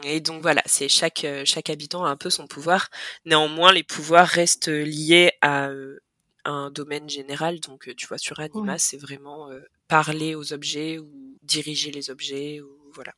et 0.03 0.19
donc 0.19 0.41
voilà, 0.41 0.61
c'est 0.65 0.89
chaque 0.89 1.25
chaque 1.45 1.69
habitant 1.69 2.03
a 2.03 2.09
un 2.09 2.17
peu 2.17 2.29
son 2.29 2.45
pouvoir. 2.45 2.89
Néanmoins, 3.25 3.71
les 3.71 3.83
pouvoirs 3.83 4.27
restent 4.27 4.67
liés 4.67 5.31
à 5.41 5.69
un 6.43 6.71
domaine 6.71 7.09
général. 7.09 7.61
Donc, 7.61 7.89
tu 7.95 8.05
vois, 8.07 8.17
sur 8.17 8.39
Anima, 8.41 8.77
c'est 8.77 8.97
vraiment 8.97 9.49
parler 9.87 10.35
aux 10.35 10.51
objets 10.53 10.99
ou 10.99 11.09
diriger 11.43 11.91
les 11.91 12.09
objets 12.09 12.61
ou 12.61 12.69
voilà. 12.93 13.13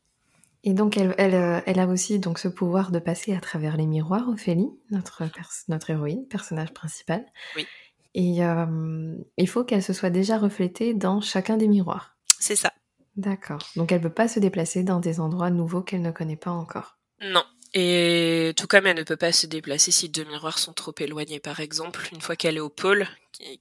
Et 0.63 0.73
donc 0.73 0.97
elle, 0.97 1.15
elle, 1.17 1.33
euh, 1.33 1.59
elle, 1.65 1.79
a 1.79 1.87
aussi 1.87 2.19
donc 2.19 2.37
ce 2.37 2.47
pouvoir 2.47 2.91
de 2.91 2.99
passer 2.99 3.33
à 3.33 3.39
travers 3.39 3.77
les 3.77 3.87
miroirs, 3.87 4.29
Ophélie, 4.29 4.69
notre, 4.91 5.23
notre 5.67 5.89
héroïne, 5.89 6.27
personnage 6.27 6.71
principal. 6.71 7.25
Oui. 7.55 7.65
Et 8.13 8.43
euh, 8.43 9.15
il 9.37 9.47
faut 9.47 9.63
qu'elle 9.63 9.83
se 9.83 9.93
soit 9.93 10.09
déjà 10.09 10.37
reflétée 10.37 10.93
dans 10.93 11.21
chacun 11.21 11.57
des 11.57 11.67
miroirs. 11.67 12.17
C'est 12.39 12.55
ça. 12.55 12.73
D'accord. 13.15 13.59
Donc 13.75 13.91
elle 13.91 13.99
ne 13.99 14.07
peut 14.07 14.13
pas 14.13 14.27
se 14.27 14.39
déplacer 14.39 14.83
dans 14.83 14.99
des 14.99 15.19
endroits 15.19 15.49
nouveaux 15.49 15.81
qu'elle 15.81 16.01
ne 16.01 16.11
connaît 16.11 16.37
pas 16.37 16.51
encore. 16.51 16.97
Non. 17.21 17.43
Et 17.73 18.53
tout 18.57 18.67
comme 18.67 18.85
elle 18.85 18.97
ne 18.97 19.03
peut 19.03 19.17
pas 19.17 19.31
se 19.31 19.47
déplacer 19.47 19.91
si 19.91 20.09
deux 20.09 20.25
miroirs 20.25 20.59
sont 20.59 20.73
trop 20.73 20.93
éloignés, 20.99 21.39
par 21.39 21.59
exemple, 21.61 22.09
une 22.11 22.19
fois 22.19 22.35
qu'elle 22.35 22.57
est 22.57 22.61
au 22.61 22.69
pôle, 22.69 23.07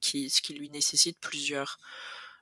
qui, 0.00 0.30
ce 0.30 0.42
qui 0.42 0.54
lui 0.54 0.68
nécessite 0.70 1.20
plusieurs 1.20 1.78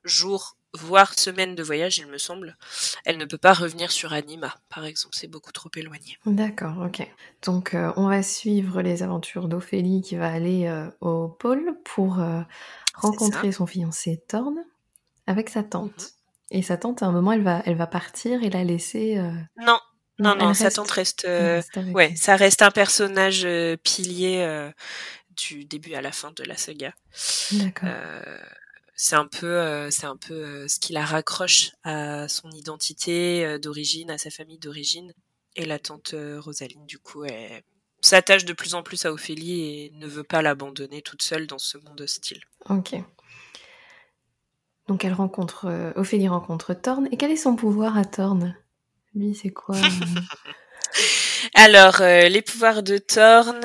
jours 0.04 0.56
voire 0.74 1.18
semaine 1.18 1.54
de 1.54 1.62
voyage, 1.62 1.98
il 1.98 2.06
me 2.06 2.18
semble, 2.18 2.56
elle 3.04 3.16
ne 3.16 3.24
peut 3.24 3.38
pas 3.38 3.52
revenir 3.52 3.90
sur 3.90 4.12
Anima, 4.12 4.54
par 4.68 4.84
exemple, 4.84 5.14
c'est 5.16 5.26
beaucoup 5.26 5.52
trop 5.52 5.70
éloigné. 5.76 6.18
D'accord, 6.26 6.78
ok. 6.84 7.06
Donc 7.44 7.74
euh, 7.74 7.92
on 7.96 8.08
va 8.08 8.22
suivre 8.22 8.82
les 8.82 9.02
aventures 9.02 9.48
d'Ophélie 9.48 10.02
qui 10.02 10.16
va 10.16 10.30
aller 10.30 10.66
euh, 10.66 10.88
au 11.00 11.28
pôle 11.28 11.78
pour 11.84 12.20
euh, 12.20 12.42
rencontrer 12.94 13.52
son 13.52 13.66
fiancé 13.66 14.22
Thorn 14.28 14.56
avec 15.26 15.48
sa 15.48 15.62
tante. 15.62 15.98
Mhm. 15.98 16.06
Et 16.50 16.62
sa 16.62 16.78
tante, 16.78 17.02
à 17.02 17.06
un 17.06 17.12
moment, 17.12 17.32
elle 17.32 17.42
va, 17.42 17.62
elle 17.66 17.76
va 17.76 17.86
partir 17.86 18.42
et 18.42 18.48
la 18.48 18.64
laisser. 18.64 19.20
Non, 19.58 19.78
non, 20.18 20.34
non, 20.34 20.54
sa 20.54 20.70
tante 20.70 20.90
reste. 20.90 21.28
ouais, 21.92 22.16
ça 22.16 22.36
reste 22.36 22.62
un 22.62 22.70
personnage 22.70 23.46
pilier 23.82 24.70
du 25.36 25.66
début 25.66 25.92
à 25.92 26.00
la 26.00 26.10
fin 26.10 26.32
de 26.34 26.42
la 26.44 26.56
saga. 26.56 26.94
D'accord 27.52 27.90
c'est 29.00 29.14
un 29.14 29.26
peu 29.26 29.46
euh, 29.46 29.90
c'est 29.90 30.06
un 30.06 30.16
peu 30.16 30.34
euh, 30.34 30.68
ce 30.68 30.80
qui 30.80 30.92
la 30.92 31.04
raccroche 31.04 31.70
à 31.84 32.26
son 32.26 32.50
identité 32.50 33.46
euh, 33.46 33.58
d'origine, 33.58 34.10
à 34.10 34.18
sa 34.18 34.28
famille 34.28 34.58
d'origine. 34.58 35.14
Et 35.54 35.64
la 35.64 35.78
tante 35.78 36.14
Rosaline, 36.38 36.84
du 36.86 36.98
coup, 36.98 37.24
elle 37.24 37.62
s'attache 38.00 38.44
de 38.44 38.52
plus 38.52 38.74
en 38.74 38.82
plus 38.82 39.06
à 39.06 39.12
Ophélie 39.12 39.60
et 39.60 39.92
ne 39.94 40.06
veut 40.06 40.22
pas 40.22 40.42
l'abandonner 40.42 41.02
toute 41.02 41.22
seule 41.22 41.48
dans 41.48 41.58
ce 41.58 41.78
monde 41.78 42.00
hostile. 42.00 42.40
Ok. 42.68 42.94
Donc 44.86 45.04
elle 45.04 45.14
rencontre 45.14 45.92
Ophélie 45.96 46.28
rencontre 46.28 46.74
Thorn. 46.74 47.08
Et 47.10 47.16
quel 47.16 47.32
est 47.32 47.36
son 47.36 47.56
pouvoir 47.56 47.96
à 47.96 48.04
Thorn 48.04 48.54
Lui, 49.14 49.34
c'est 49.34 49.50
quoi? 49.50 49.74
Alors, 51.54 51.98
les 52.00 52.42
pouvoirs 52.42 52.84
de 52.84 52.98
Thorn, 52.98 53.60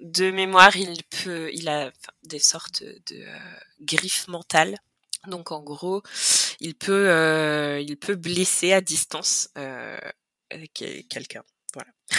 de 0.00 0.30
mémoire, 0.30 0.76
il 0.76 1.02
peut, 1.04 1.50
il 1.52 1.68
a 1.68 1.92
des 2.24 2.38
sortes 2.38 2.82
de 2.82 3.24
griffe 3.80 4.28
mentale. 4.28 4.78
Donc 5.26 5.52
en 5.52 5.62
gros, 5.62 6.02
il 6.60 6.74
peut, 6.74 7.08
euh, 7.10 7.80
il 7.80 7.96
peut 7.96 8.14
blesser 8.14 8.72
à 8.72 8.80
distance 8.80 9.50
euh, 9.58 9.98
quelqu'un. 11.08 11.42
Voilà. 11.74 11.90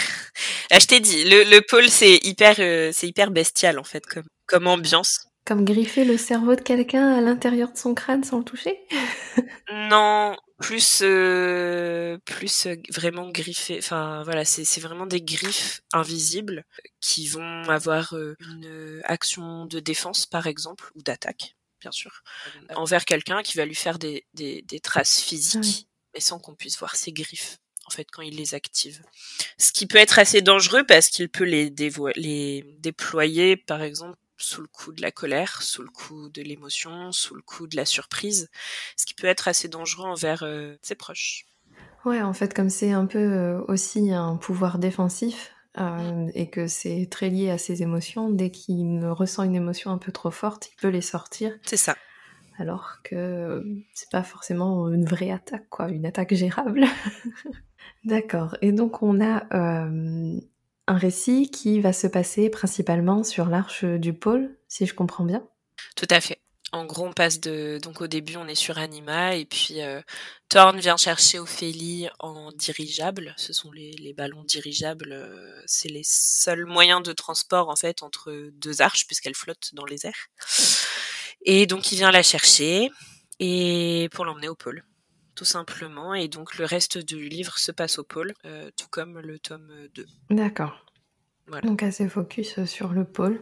Ah, 0.72 0.78
je 0.78 0.86
t'ai 0.86 1.00
dit, 1.00 1.24
le, 1.24 1.46
le 1.46 1.62
pôle 1.62 1.90
c'est 1.90 2.18
hyper, 2.18 2.58
euh, 2.60 2.92
c'est 2.94 3.08
hyper 3.08 3.32
bestial 3.32 3.80
en 3.80 3.84
fait 3.84 4.06
comme, 4.06 4.28
comme 4.46 4.68
ambiance. 4.68 5.29
Comme 5.50 5.66
griffer 5.66 6.06
le 6.06 6.16
cerveau 6.16 6.56
de 6.56 6.62
quelqu'un 6.62 7.12
à 7.12 7.22
l'intérieur 7.22 7.72
de 7.72 7.78
son 7.78 7.96
crâne 7.96 8.24
sans 8.24 8.38
le 8.38 8.44
toucher 8.44 8.78
Non, 9.74 10.38
plus 10.60 11.04
plus 12.24 12.68
vraiment 12.92 13.30
griffer 13.30 13.80
enfin 13.80 14.22
voilà 14.24 14.46
c'est 14.46 14.64
c'est 14.64 14.80
vraiment 14.80 15.08
des 15.08 15.24
griffes 15.24 15.82
invisibles 15.92 16.66
qui 17.02 17.28
vont 17.28 17.64
avoir 17.68 18.14
une 18.14 19.02
action 19.06 19.66
de 19.66 19.80
défense 19.80 20.28
par 20.28 20.46
exemple 20.46 20.92
ou 20.96 21.02
d'attaque 21.02 21.56
bien 21.80 21.92
sûr, 21.92 22.22
euh, 22.70 22.76
envers 22.76 23.06
quelqu'un 23.06 23.42
qui 23.42 23.58
va 23.58 23.66
lui 23.66 23.74
faire 23.76 24.00
des, 24.00 24.26
des, 24.34 24.80
traces 24.82 25.22
physiques, 25.22 25.88
mais 26.14 26.20
sans 26.20 26.40
qu'on 26.40 26.56
puisse 26.56 26.78
voir 26.78 26.96
ses 26.96 27.12
griffes, 27.12 27.58
en 27.86 27.90
fait, 27.90 28.08
quand 28.12 28.22
il 28.22 28.36
les 28.36 28.54
active. 28.54 29.02
Ce 29.58 29.72
qui 29.72 29.88
peut 29.88 29.98
être 29.98 30.20
assez 30.20 30.42
dangereux 30.42 30.86
parce 30.86 31.10
qu'il 31.10 31.30
peut 31.30 31.46
les, 31.46 31.74
les 32.16 32.66
déployer, 32.80 33.58
par 33.58 33.82
exemple, 33.82 34.18
sous 34.40 34.62
le 34.62 34.68
coup 34.68 34.92
de 34.92 35.02
la 35.02 35.12
colère, 35.12 35.62
sous 35.62 35.82
le 35.82 35.90
coup 35.90 36.30
de 36.30 36.42
l'émotion, 36.42 37.12
sous 37.12 37.36
le 37.36 37.42
coup 37.42 37.68
de 37.68 37.76
la 37.76 37.86
surprise, 37.86 38.50
ce 38.98 39.06
qui 39.06 39.14
peut 39.14 39.28
être 39.28 39.48
assez 39.48 39.68
dangereux 39.68 40.08
envers 40.08 40.44
euh, 40.44 40.76
ses 40.82 40.96
proches. 40.96 41.46
Ouais, 42.06 42.22
en 42.22 42.34
fait, 42.34 42.54
comme 42.54 42.70
c'est 42.70 42.92
un 42.92 43.06
peu 43.06 43.20
euh, 43.20 43.62
aussi 43.68 44.12
un 44.12 44.38
pouvoir 44.38 44.80
défensif, 44.80 45.52
euh, 45.80 46.30
et 46.34 46.50
que 46.50 46.68
c'est 46.68 47.08
très 47.10 47.30
lié 47.30 47.52
à 47.52 47.58
ses 47.58 47.84
émotions. 47.84 48.30
Dès 48.30 48.50
qu'il 48.50 49.06
ressent 49.06 49.44
une 49.44 49.56
émotion 49.56 49.92
un 49.92 49.98
peu 49.98 50.12
trop 50.12 50.32
forte, 50.32 50.70
il 50.72 50.76
peut 50.82 50.88
les 50.88 51.02
sortir. 51.02 51.54
C'est 51.64 51.78
ça. 51.78 51.96
Alors 52.58 52.98
que 53.04 53.64
c'est 53.94 54.10
pas 54.10 54.24
forcément 54.24 54.90
une 54.90 55.06
vraie 55.06 55.32
attaque, 55.32 55.70
quoi, 55.70 55.90
une 55.90 56.06
attaque 56.06 56.34
gérable. 56.34 56.86
D'accord. 58.04 58.58
Et 58.62 58.72
donc 58.72 59.02
on 59.02 59.22
a 59.22 59.46
euh, 59.54 60.40
un 60.90 60.98
récit 60.98 61.52
qui 61.52 61.80
va 61.80 61.94
se 61.94 62.08
passer 62.08 62.50
principalement 62.50 63.24
sur 63.24 63.46
l'arche 63.46 63.86
du 63.86 64.14
pôle, 64.14 64.58
si 64.68 64.88
je 64.88 64.96
comprends 64.96 65.24
bien. 65.24 65.48
Tout 65.96 66.08
à 66.10 66.20
fait. 66.20 66.40
En 66.72 66.86
gros, 66.86 67.06
on 67.06 67.14
passe 67.14 67.40
de 67.40 67.80
donc 67.82 68.02
au 68.02 68.08
début, 68.08 68.36
on 68.36 68.48
est 68.48 68.56
sur 68.56 68.78
Anima 68.78 69.36
et 69.36 69.46
puis 69.46 69.82
euh, 69.82 70.02
Thorn 70.50 70.80
vient 70.80 70.98
chercher 70.98 71.40
Ophélie 71.40 72.10
en 72.20 72.52
dirigeable. 72.52 73.34
Ce 73.38 73.54
sont 73.54 73.72
les, 73.72 74.14
ballons 74.14 74.44
dirigeables, 74.44 75.12
euh, 75.12 75.62
c'est 75.66 75.90
les 75.90 76.04
seuls 76.04 76.66
moyens 76.66 77.02
de 77.02 77.14
transport 77.14 77.70
en 77.70 77.76
fait 77.76 78.04
entre 78.04 78.50
deux 78.54 78.82
arches 78.82 79.08
puisqu'elle 79.08 79.36
flotte 79.36 79.72
dans 79.74 79.86
les 79.86 80.06
airs. 80.06 80.28
Et 81.44 81.66
donc 81.66 81.92
il 81.92 81.98
vient 81.98 82.12
la 82.12 82.24
chercher 82.24 82.92
et 83.40 84.10
pour 84.12 84.26
l'emmener 84.26 84.50
au 84.50 84.56
pôle, 84.56 84.84
tout 85.40 85.46
simplement. 85.46 86.14
Et 86.14 86.28
donc 86.28 86.58
le 86.58 86.66
reste 86.66 86.98
du 86.98 87.30
livre 87.30 87.58
se 87.58 87.72
passe 87.72 87.98
au 87.98 88.04
pôle, 88.04 88.34
euh, 88.44 88.70
tout 88.76 88.88
comme 88.92 89.20
le 89.20 89.40
tome 89.40 89.72
2. 89.96 90.06
D'accord. 90.32 90.86
Donc 91.64 91.82
assez 91.82 92.10
focus 92.10 92.66
sur 92.66 92.90
le 92.90 93.06
pôle. 93.06 93.42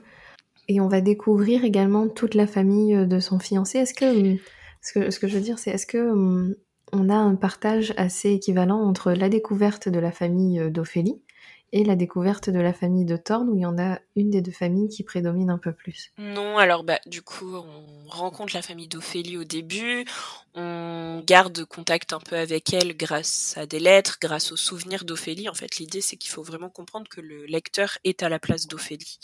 Et 0.67 0.79
on 0.79 0.87
va 0.87 1.01
découvrir 1.01 1.63
également 1.63 2.07
toute 2.07 2.35
la 2.35 2.45
famille 2.45 2.93
euh, 2.93 3.07
de 3.07 3.19
son 3.19 3.39
fiancé. 3.39 3.79
Est-ce 3.79 3.95
que 3.95 4.35
euh, 4.35 4.37
Ce 4.81 4.93
que, 4.93 5.09
ce 5.09 5.19
que 5.19 5.27
je 5.27 5.33
veux 5.33 5.41
dire, 5.41 5.57
c'est 5.57 5.71
est-ce 5.71 5.87
que 5.87 6.55
on 6.93 7.09
a 7.09 7.15
un 7.15 7.35
partage 7.35 7.93
assez 7.97 8.31
équivalent 8.31 8.79
entre 8.79 9.11
la 9.11 9.27
découverte 9.27 9.89
de 9.89 9.99
la 9.99 10.11
famille 10.11 10.59
euh, 10.59 10.69
d'Ophélie 10.69 11.19
et 11.73 11.83
la 11.83 11.95
découverte 11.95 12.49
de 12.49 12.59
la 12.59 12.73
famille 12.73 13.05
de 13.05 13.17
Thorne, 13.17 13.49
où 13.49 13.55
il 13.55 13.61
y 13.61 13.65
en 13.65 13.77
a 13.77 13.99
une 14.15 14.29
des 14.29 14.41
deux 14.41 14.51
familles 14.51 14.87
qui 14.87 15.03
prédomine 15.03 15.49
un 15.49 15.57
peu 15.57 15.73
plus. 15.73 16.11
Non, 16.17 16.57
alors 16.57 16.83
bah 16.83 16.99
du 17.05 17.21
coup 17.21 17.55
on 17.55 18.07
rencontre 18.09 18.53
la 18.53 18.61
famille 18.61 18.87
d'Ophélie 18.87 19.37
au 19.37 19.43
début, 19.43 20.05
on 20.53 21.23
garde 21.25 21.65
contact 21.65 22.13
un 22.13 22.19
peu 22.19 22.37
avec 22.37 22.73
elle 22.73 22.95
grâce 22.95 23.57
à 23.57 23.65
des 23.65 23.79
lettres, 23.79 24.17
grâce 24.21 24.51
aux 24.51 24.57
souvenirs 24.57 25.03
d'Ophélie. 25.03 25.49
En 25.49 25.53
fait, 25.53 25.77
l'idée 25.77 26.01
c'est 26.01 26.15
qu'il 26.15 26.31
faut 26.31 26.43
vraiment 26.43 26.69
comprendre 26.69 27.07
que 27.09 27.21
le 27.21 27.45
lecteur 27.45 27.97
est 28.03 28.23
à 28.23 28.29
la 28.29 28.39
place 28.39 28.67
d'Ophélie. 28.67 29.19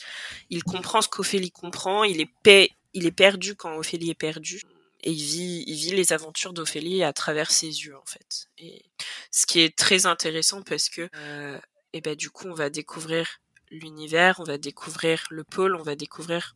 Il 0.50 0.64
comprend 0.64 1.02
ce 1.02 1.10
qu'Ophélie 1.10 1.52
comprend, 1.52 2.04
il 2.04 2.22
est, 2.22 2.72
il 2.94 3.06
est 3.06 3.12
perdu 3.12 3.56
quand 3.56 3.76
Ophélie 3.78 4.10
est 4.10 4.16
perdue 4.16 4.62
et 5.04 5.12
il 5.12 5.24
vit, 5.24 5.64
il 5.68 5.76
vit 5.76 5.92
les 5.92 6.14
aventures 6.14 6.54
d'Ophélie 6.54 7.04
à 7.04 7.14
travers 7.14 7.52
ses 7.52 7.68
yeux 7.68 7.96
en 7.98 8.06
fait. 8.06 8.48
Et 8.58 8.84
ce 9.32 9.46
qui 9.46 9.60
est 9.60 9.78
très 9.78 10.06
intéressant 10.06 10.62
parce 10.62 10.90
que, 10.90 11.10
euh, 11.16 11.60
et 11.94 12.02
ben 12.02 12.16
du 12.16 12.30
coup, 12.30 12.48
on 12.48 12.54
va 12.54 12.70
découvrir 12.70 13.40
l'univers, 13.72 14.40
on 14.40 14.44
va 14.44 14.58
découvrir 14.58 15.26
le 15.30 15.44
pôle, 15.44 15.76
on 15.76 15.84
va 15.84 15.96
découvrir 15.96 16.56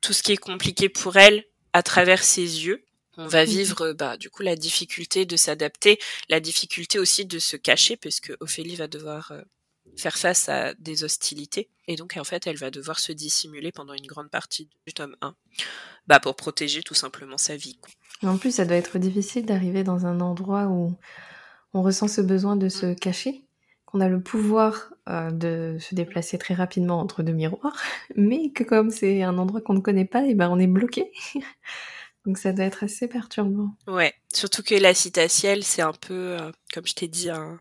tout 0.00 0.12
ce 0.12 0.22
qui 0.22 0.32
est 0.32 0.36
compliqué 0.36 0.88
pour 0.88 1.16
elle 1.16 1.44
à 1.72 1.82
travers 1.82 2.22
ses 2.22 2.66
yeux. 2.66 2.84
On 3.16 3.26
va 3.26 3.44
mmh 3.44 3.48
vivre 3.48 3.92
bah 3.94 4.16
du 4.16 4.30
coup 4.30 4.42
la 4.44 4.54
difficulté 4.54 5.26
de 5.26 5.36
s'adapter, 5.36 5.98
la 6.28 6.38
difficulté 6.38 7.00
aussi 7.00 7.26
de 7.26 7.40
se 7.40 7.56
cacher 7.56 7.96
parce 7.96 8.20
que 8.20 8.32
Ophélie 8.38 8.76
va 8.76 8.86
devoir 8.86 9.32
euh, 9.32 9.42
faire 9.96 10.16
face 10.16 10.48
à 10.48 10.74
des 10.74 11.04
hostilités. 11.04 11.68
Et 11.86 11.96
donc, 11.96 12.16
en 12.16 12.24
fait, 12.24 12.46
elle 12.46 12.56
va 12.56 12.70
devoir 12.70 12.98
se 12.98 13.12
dissimuler 13.12 13.72
pendant 13.72 13.94
une 13.94 14.06
grande 14.06 14.30
partie 14.30 14.68
du 14.86 14.94
tome 14.94 15.16
1, 15.20 15.34
bah, 16.06 16.20
pour 16.20 16.36
protéger 16.36 16.82
tout 16.82 16.94
simplement 16.94 17.38
sa 17.38 17.56
vie. 17.56 17.78
En 18.22 18.38
plus, 18.38 18.54
ça 18.54 18.64
doit 18.64 18.76
être 18.76 18.98
difficile 18.98 19.46
d'arriver 19.46 19.84
dans 19.84 20.06
un 20.06 20.20
endroit 20.20 20.66
où 20.66 20.94
on 21.74 21.82
ressent 21.82 22.08
ce 22.08 22.20
besoin 22.20 22.56
de 22.56 22.68
se 22.68 22.94
cacher, 22.94 23.47
qu'on 23.90 24.00
a 24.00 24.08
le 24.08 24.20
pouvoir 24.20 24.92
euh, 25.08 25.30
de 25.30 25.78
se 25.80 25.94
déplacer 25.94 26.36
très 26.36 26.52
rapidement 26.52 27.00
entre 27.00 27.22
deux 27.22 27.32
miroirs, 27.32 27.82
mais 28.16 28.50
que 28.50 28.62
comme 28.62 28.90
c'est 28.90 29.22
un 29.22 29.38
endroit 29.38 29.62
qu'on 29.62 29.74
ne 29.74 29.80
connaît 29.80 30.04
pas, 30.04 30.24
et 30.24 30.34
ben 30.34 30.50
on 30.50 30.58
est 30.58 30.66
bloqué. 30.66 31.10
Donc 32.26 32.36
ça 32.36 32.52
doit 32.52 32.66
être 32.66 32.84
assez 32.84 33.08
perturbant. 33.08 33.70
Ouais, 33.86 34.12
surtout 34.32 34.62
que 34.62 34.74
la 34.74 34.92
citatielle, 34.92 35.64
c'est 35.64 35.80
un 35.80 35.94
peu, 35.94 36.36
euh, 36.38 36.52
comme 36.74 36.86
je 36.86 36.94
t'ai 36.94 37.08
dit, 37.08 37.30
un, 37.30 37.58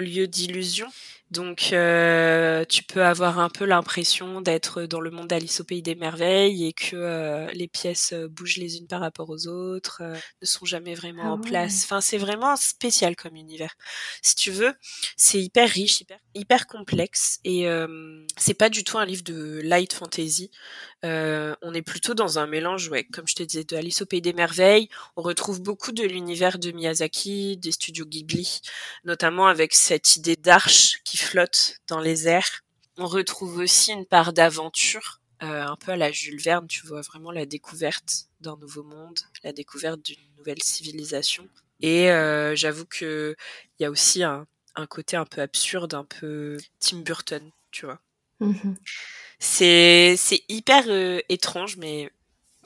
lieu 0.00 0.28
d'illusion. 0.28 0.86
Donc 1.32 1.70
euh, 1.72 2.64
tu 2.66 2.84
peux 2.84 3.04
avoir 3.04 3.40
un 3.40 3.48
peu 3.48 3.64
l'impression 3.64 4.40
d'être 4.40 4.82
dans 4.82 5.00
le 5.00 5.10
monde 5.10 5.26
d'Alice 5.26 5.60
au 5.60 5.64
pays 5.64 5.82
des 5.82 5.96
merveilles 5.96 6.66
et 6.66 6.72
que 6.72 6.94
euh, 6.94 7.50
les 7.52 7.66
pièces 7.66 8.12
euh, 8.12 8.28
bougent 8.28 8.58
les 8.58 8.78
unes 8.78 8.86
par 8.86 9.00
rapport 9.00 9.28
aux 9.28 9.48
autres, 9.48 10.02
ne 10.40 10.46
sont 10.46 10.64
jamais 10.64 10.94
vraiment 10.94 11.24
ah 11.24 11.32
en 11.32 11.38
place. 11.38 11.82
Enfin, 11.84 12.00
c'est 12.00 12.18
vraiment 12.18 12.54
spécial 12.54 13.16
comme 13.16 13.34
univers. 13.34 13.74
Si 14.22 14.36
tu 14.36 14.52
veux, 14.52 14.72
c'est 15.16 15.42
hyper 15.42 15.68
riche, 15.68 16.00
hyper, 16.00 16.18
hyper 16.34 16.66
complexe 16.68 17.40
et 17.44 17.66
c'est 18.36 18.54
pas 18.54 18.68
du 18.68 18.84
tout 18.84 18.98
un 18.98 19.04
livre 19.04 19.24
de 19.24 19.60
light 19.64 19.92
fantasy. 19.92 20.50
On 21.62 21.74
est 21.74 21.82
plutôt 21.82 22.14
dans 22.14 22.38
un 22.38 22.46
mélange, 22.46 22.88
ouais, 22.88 23.04
comme 23.04 23.26
je 23.26 23.34
te 23.34 23.42
disais, 23.42 23.64
de 23.64 23.76
Alice 23.76 24.02
au 24.02 24.06
pays 24.06 24.22
des 24.22 24.32
merveilles. 24.32 24.88
On 25.16 25.22
retrouve 25.22 25.62
beaucoup 25.62 25.92
de 25.92 26.04
l'univers 26.04 26.58
de 26.58 26.72
Miyazaki, 26.72 27.56
des 27.56 27.72
studios 27.72 28.06
Ghibli, 28.06 28.60
notamment 29.04 29.46
avec 29.46 29.74
cette 29.74 30.16
idée 30.16 30.36
d'arche 30.36 31.00
qui 31.04 31.16
flotte 31.16 31.78
dans 31.88 32.00
les 32.00 32.28
airs. 32.28 32.62
On 32.98 33.06
retrouve 33.06 33.58
aussi 33.58 33.92
une 33.92 34.06
part 34.06 34.32
d'aventure, 34.32 35.20
euh, 35.42 35.62
un 35.66 35.76
peu 35.76 35.92
à 35.92 35.96
la 35.96 36.10
Jules 36.10 36.40
Verne, 36.40 36.66
tu 36.66 36.86
vois 36.86 37.02
vraiment 37.02 37.30
la 37.30 37.44
découverte 37.44 38.28
d'un 38.40 38.56
nouveau 38.56 38.82
monde, 38.82 39.18
la 39.44 39.52
découverte 39.52 40.00
d'une 40.00 40.16
nouvelle 40.38 40.62
civilisation. 40.62 41.46
Et 41.80 42.10
euh, 42.10 42.56
j'avoue 42.56 42.86
que 42.86 43.36
il 43.78 43.82
y 43.82 43.86
a 43.86 43.90
aussi 43.90 44.22
un, 44.22 44.46
côté 44.88 45.16
un 45.16 45.26
peu 45.26 45.42
absurde, 45.42 45.92
un 45.92 46.04
peu 46.04 46.56
Tim 46.80 46.98
Burton, 47.00 47.50
tu 47.70 47.84
vois. 47.84 48.00
Mm-hmm. 48.40 48.76
C'est 49.38 50.16
c'est 50.16 50.42
hyper 50.48 50.84
euh, 50.88 51.20
étrange, 51.28 51.76
mais 51.76 52.10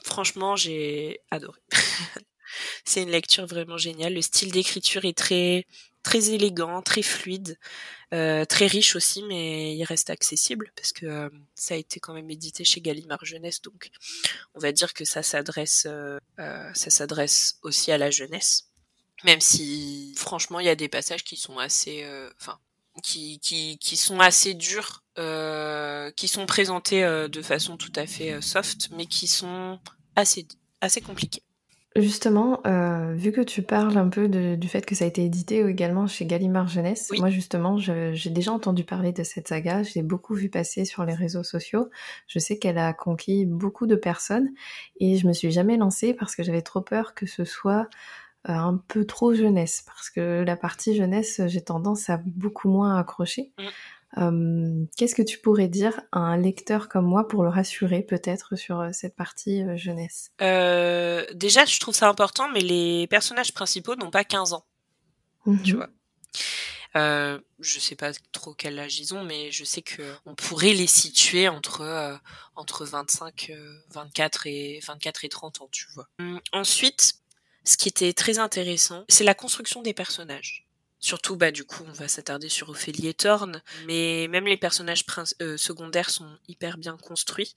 franchement 0.05 0.57
j'ai 0.57 1.21
adoré. 1.31 1.61
c'est 2.85 3.03
une 3.03 3.11
lecture 3.11 3.47
vraiment 3.47 3.77
géniale. 3.77 4.15
Le 4.15 4.23
style 4.23 4.53
d'écriture 4.53 5.05
est 5.05 5.17
très 5.17 5.67
très 6.03 6.31
élégant, 6.31 6.83
très 6.83 7.03
fluide. 7.03 7.59
Euh, 8.13 8.45
très 8.45 8.67
riche 8.67 8.97
aussi, 8.97 9.23
mais 9.23 9.77
il 9.77 9.85
reste 9.85 10.11
accessible 10.11 10.73
parce 10.75 10.93
que 10.93 11.07
euh, 11.07 11.29
ça 11.55 11.75
a 11.75 11.77
été 11.77 12.01
quand 12.01 12.13
même 12.13 12.29
édité 12.29 12.65
chez 12.65 12.81
Gallimard 12.81 13.25
Jeunesse, 13.25 13.63
donc 13.63 13.91
on 14.55 14.59
va 14.59 14.73
dire 14.73 14.95
que 14.95 15.05
ça 15.05 15.23
s'adresse, 15.23 15.87
ça 16.37 16.91
s'adresse 16.91 17.59
aussi 17.63 17.93
à 17.93 17.99
la 17.99 18.11
jeunesse, 18.11 18.71
même 19.23 19.41
si 19.41 20.13
franchement 20.17 20.59
il 20.59 20.67
y 20.67 20.71
a 20.71 20.75
des 20.75 20.89
passages 20.89 21.23
qui 21.23 21.37
sont 21.37 21.59
assez, 21.59 22.05
enfin, 22.41 22.59
qui, 23.05 23.39
qui, 23.39 23.79
qui 23.79 23.97
sont 23.97 24.19
assez 24.19 24.55
durs, 24.55 25.05
qui 26.17 26.29
sont 26.29 26.47
présentés 26.47 27.03
de 27.03 27.43
façon 27.43 27.77
tout 27.77 27.93
à 27.97 28.07
fait 28.07 28.41
soft, 28.41 28.91
mais 28.97 29.07
qui 29.07 29.27
sont 29.27 29.79
assez 30.17 30.47
assez 30.81 31.01
compliqués. 31.01 31.43
Justement, 31.97 32.61
euh, 32.69 33.15
vu 33.15 33.33
que 33.33 33.41
tu 33.41 33.63
parles 33.63 33.99
un 33.99 34.09
peu 34.09 34.29
du 34.29 34.69
fait 34.69 34.87
que 34.87 34.95
ça 34.95 35.05
a 35.05 35.09
été 35.09 35.25
édité 35.25 35.59
également 35.67 36.07
chez 36.07 36.25
Gallimard 36.25 36.69
Jeunesse, 36.69 37.11
moi 37.19 37.31
justement, 37.31 37.79
j'ai 37.79 38.31
déjà 38.31 38.53
entendu 38.53 38.85
parler 38.85 39.11
de 39.13 39.25
cette 39.25 39.49
saga, 39.49 39.83
je 39.83 39.95
l'ai 39.97 40.03
beaucoup 40.03 40.35
vu 40.35 40.49
passer 40.49 40.85
sur 40.85 41.05
les 41.05 41.15
réseaux 41.15 41.43
sociaux. 41.43 41.91
Je 42.29 42.39
sais 42.39 42.59
qu'elle 42.59 42.79
a 42.79 42.93
conquis 42.93 43.45
beaucoup 43.45 43.89
de 43.89 43.97
personnes 43.97 44.51
et 45.01 45.17
je 45.17 45.27
me 45.27 45.33
suis 45.33 45.51
jamais 45.51 45.77
lancée 45.77 46.15
parce 46.15 46.37
que 46.37 46.45
j'avais 46.45 46.63
trop 46.63 46.81
peur 46.81 47.13
que 47.15 47.27
ce 47.27 47.45
soit 47.45 47.89
euh, 48.49 48.53
un 48.53 48.81
peu 48.87 49.05
trop 49.05 49.35
jeunesse, 49.35 49.83
parce 49.85 50.11
que 50.11 50.45
la 50.47 50.57
partie 50.57 50.95
jeunesse, 50.95 51.43
j'ai 51.49 51.61
tendance 51.61 52.09
à 52.09 52.21
beaucoup 52.25 52.69
moins 52.69 52.99
accrocher. 52.99 53.53
Euh, 54.19 54.85
qu'est-ce 54.97 55.15
que 55.15 55.23
tu 55.23 55.39
pourrais 55.39 55.69
dire 55.69 56.01
à 56.11 56.19
un 56.19 56.37
lecteur 56.37 56.89
comme 56.89 57.07
moi 57.07 57.29
pour 57.29 57.45
le 57.45 57.49
rassurer 57.49 58.03
peut-être 58.03 58.57
sur 58.57 58.81
euh, 58.81 58.91
cette 58.93 59.15
partie 59.15 59.63
euh, 59.63 59.77
jeunesse? 59.77 60.31
Déjà, 60.41 61.65
je 61.65 61.79
trouve 61.79 61.95
ça 61.95 62.09
important, 62.09 62.49
mais 62.51 62.61
les 62.61 63.07
personnages 63.07 63.55
principaux 63.55 63.95
n'ont 63.95 64.11
pas 64.11 64.25
15 64.25 64.53
ans. 64.53 64.65
Tu 65.65 65.73
mhm. 65.73 65.77
vois. 65.77 65.89
Euh, 66.97 67.39
je 67.61 67.79
sais 67.79 67.95
pas 67.95 68.13
trop 68.33 68.53
quel 68.53 68.77
âge 68.81 68.99
ils 68.99 69.15
ont, 69.15 69.23
mais 69.23 69.53
je 69.53 69.63
sais 69.63 69.83
que 69.83 70.03
on 70.27 70.35
pourrait 70.35 70.73
les 70.73 70.89
situer 70.89 71.49
entre 71.49 72.19
entre 72.57 72.85
25, 72.85 73.53
24 73.91 74.49
et 74.49 74.81
24 74.85 75.25
et 75.25 75.29
30 75.29 75.61
ans, 75.61 75.69
tu 75.71 75.87
vois. 75.95 76.09
Hum, 76.19 76.41
ensuite, 76.53 77.15
ce 77.65 77.77
qui 77.77 77.89
était 77.89 78.13
très 78.13 78.41
intéressant, 78.41 79.05
c'est 79.09 79.23
la 79.23 79.35
construction 79.35 79.83
des 79.83 79.95
personnages. 79.95 80.67
Surtout, 81.01 81.37
bah, 81.37 81.51
du 81.51 81.65
coup, 81.65 81.83
on 81.89 81.93
va 81.93 82.09
s'attarder 82.09 82.51
sur 82.51 82.69
Ophélie 82.69 83.09
et 83.09 83.15
Thorne, 83.15 83.63
mais 83.87 84.29
même 84.29 84.47
les 84.47 84.59
personnages 84.59 85.05
euh, 85.41 85.57
secondaires 85.57 86.11
sont 86.11 86.39
hyper 86.47 86.77
bien 86.77 86.99
construits. 86.99 87.55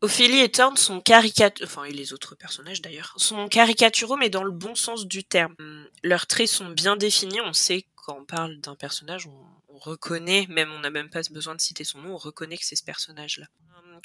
Ophélie 0.00 0.40
et 0.40 0.50
Thorne 0.50 0.76
sont 0.76 1.00
caricaturaux, 1.00 1.70
enfin, 1.70 1.84
et 1.84 1.92
les 1.92 2.12
autres 2.12 2.34
personnages 2.34 2.82
d'ailleurs, 2.82 3.14
sont 3.16 3.48
caricaturaux, 3.48 4.16
mais 4.16 4.30
dans 4.30 4.42
le 4.42 4.50
bon 4.50 4.74
sens 4.74 5.06
du 5.06 5.22
terme. 5.22 5.54
Leurs 6.02 6.26
traits 6.26 6.48
sont 6.48 6.70
bien 6.70 6.96
définis, 6.96 7.40
on 7.42 7.52
sait 7.52 7.86
quand 7.94 8.16
on 8.18 8.24
parle 8.24 8.58
d'un 8.60 8.74
personnage, 8.74 9.26
on, 9.26 9.46
reconnaît, 9.78 10.46
même 10.50 10.70
on 10.72 10.80
n'a 10.80 10.90
même 10.90 11.08
pas 11.08 11.22
besoin 11.30 11.54
de 11.54 11.60
citer 11.60 11.84
son 11.84 12.00
nom, 12.00 12.12
on 12.12 12.18
reconnaît 12.18 12.58
que 12.58 12.66
c'est 12.66 12.76
ce 12.76 12.84
personnage-là 12.84 13.46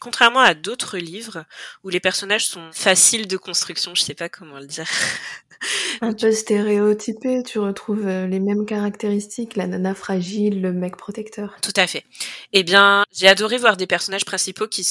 contrairement 0.01 0.39
à 0.39 0.53
d'autres 0.53 0.97
livres 0.97 1.45
où 1.83 1.89
les 1.89 1.99
personnages 1.99 2.47
sont 2.47 2.71
faciles 2.73 3.27
de 3.27 3.37
construction, 3.37 3.95
je 3.95 4.01
sais 4.01 4.13
pas 4.13 4.29
comment 4.29 4.59
le 4.59 4.67
dire. 4.67 4.87
Un 6.01 6.13
peu 6.13 6.31
stéréotypé, 6.31 7.43
tu 7.43 7.59
retrouves 7.59 8.05
euh, 8.05 8.27
les 8.27 8.39
mêmes 8.39 8.65
caractéristiques, 8.65 9.55
la 9.55 9.67
nana 9.67 9.95
fragile, 9.95 10.61
le 10.61 10.73
mec 10.73 10.97
protecteur. 10.97 11.55
Tout 11.61 11.73
à 11.75 11.87
fait. 11.87 12.03
Eh 12.53 12.63
bien, 12.63 13.03
j'ai 13.11 13.27
adoré 13.27 13.57
voir 13.57 13.77
des 13.77 13.87
personnages 13.87 14.25
principaux 14.25 14.67
qui 14.67 14.87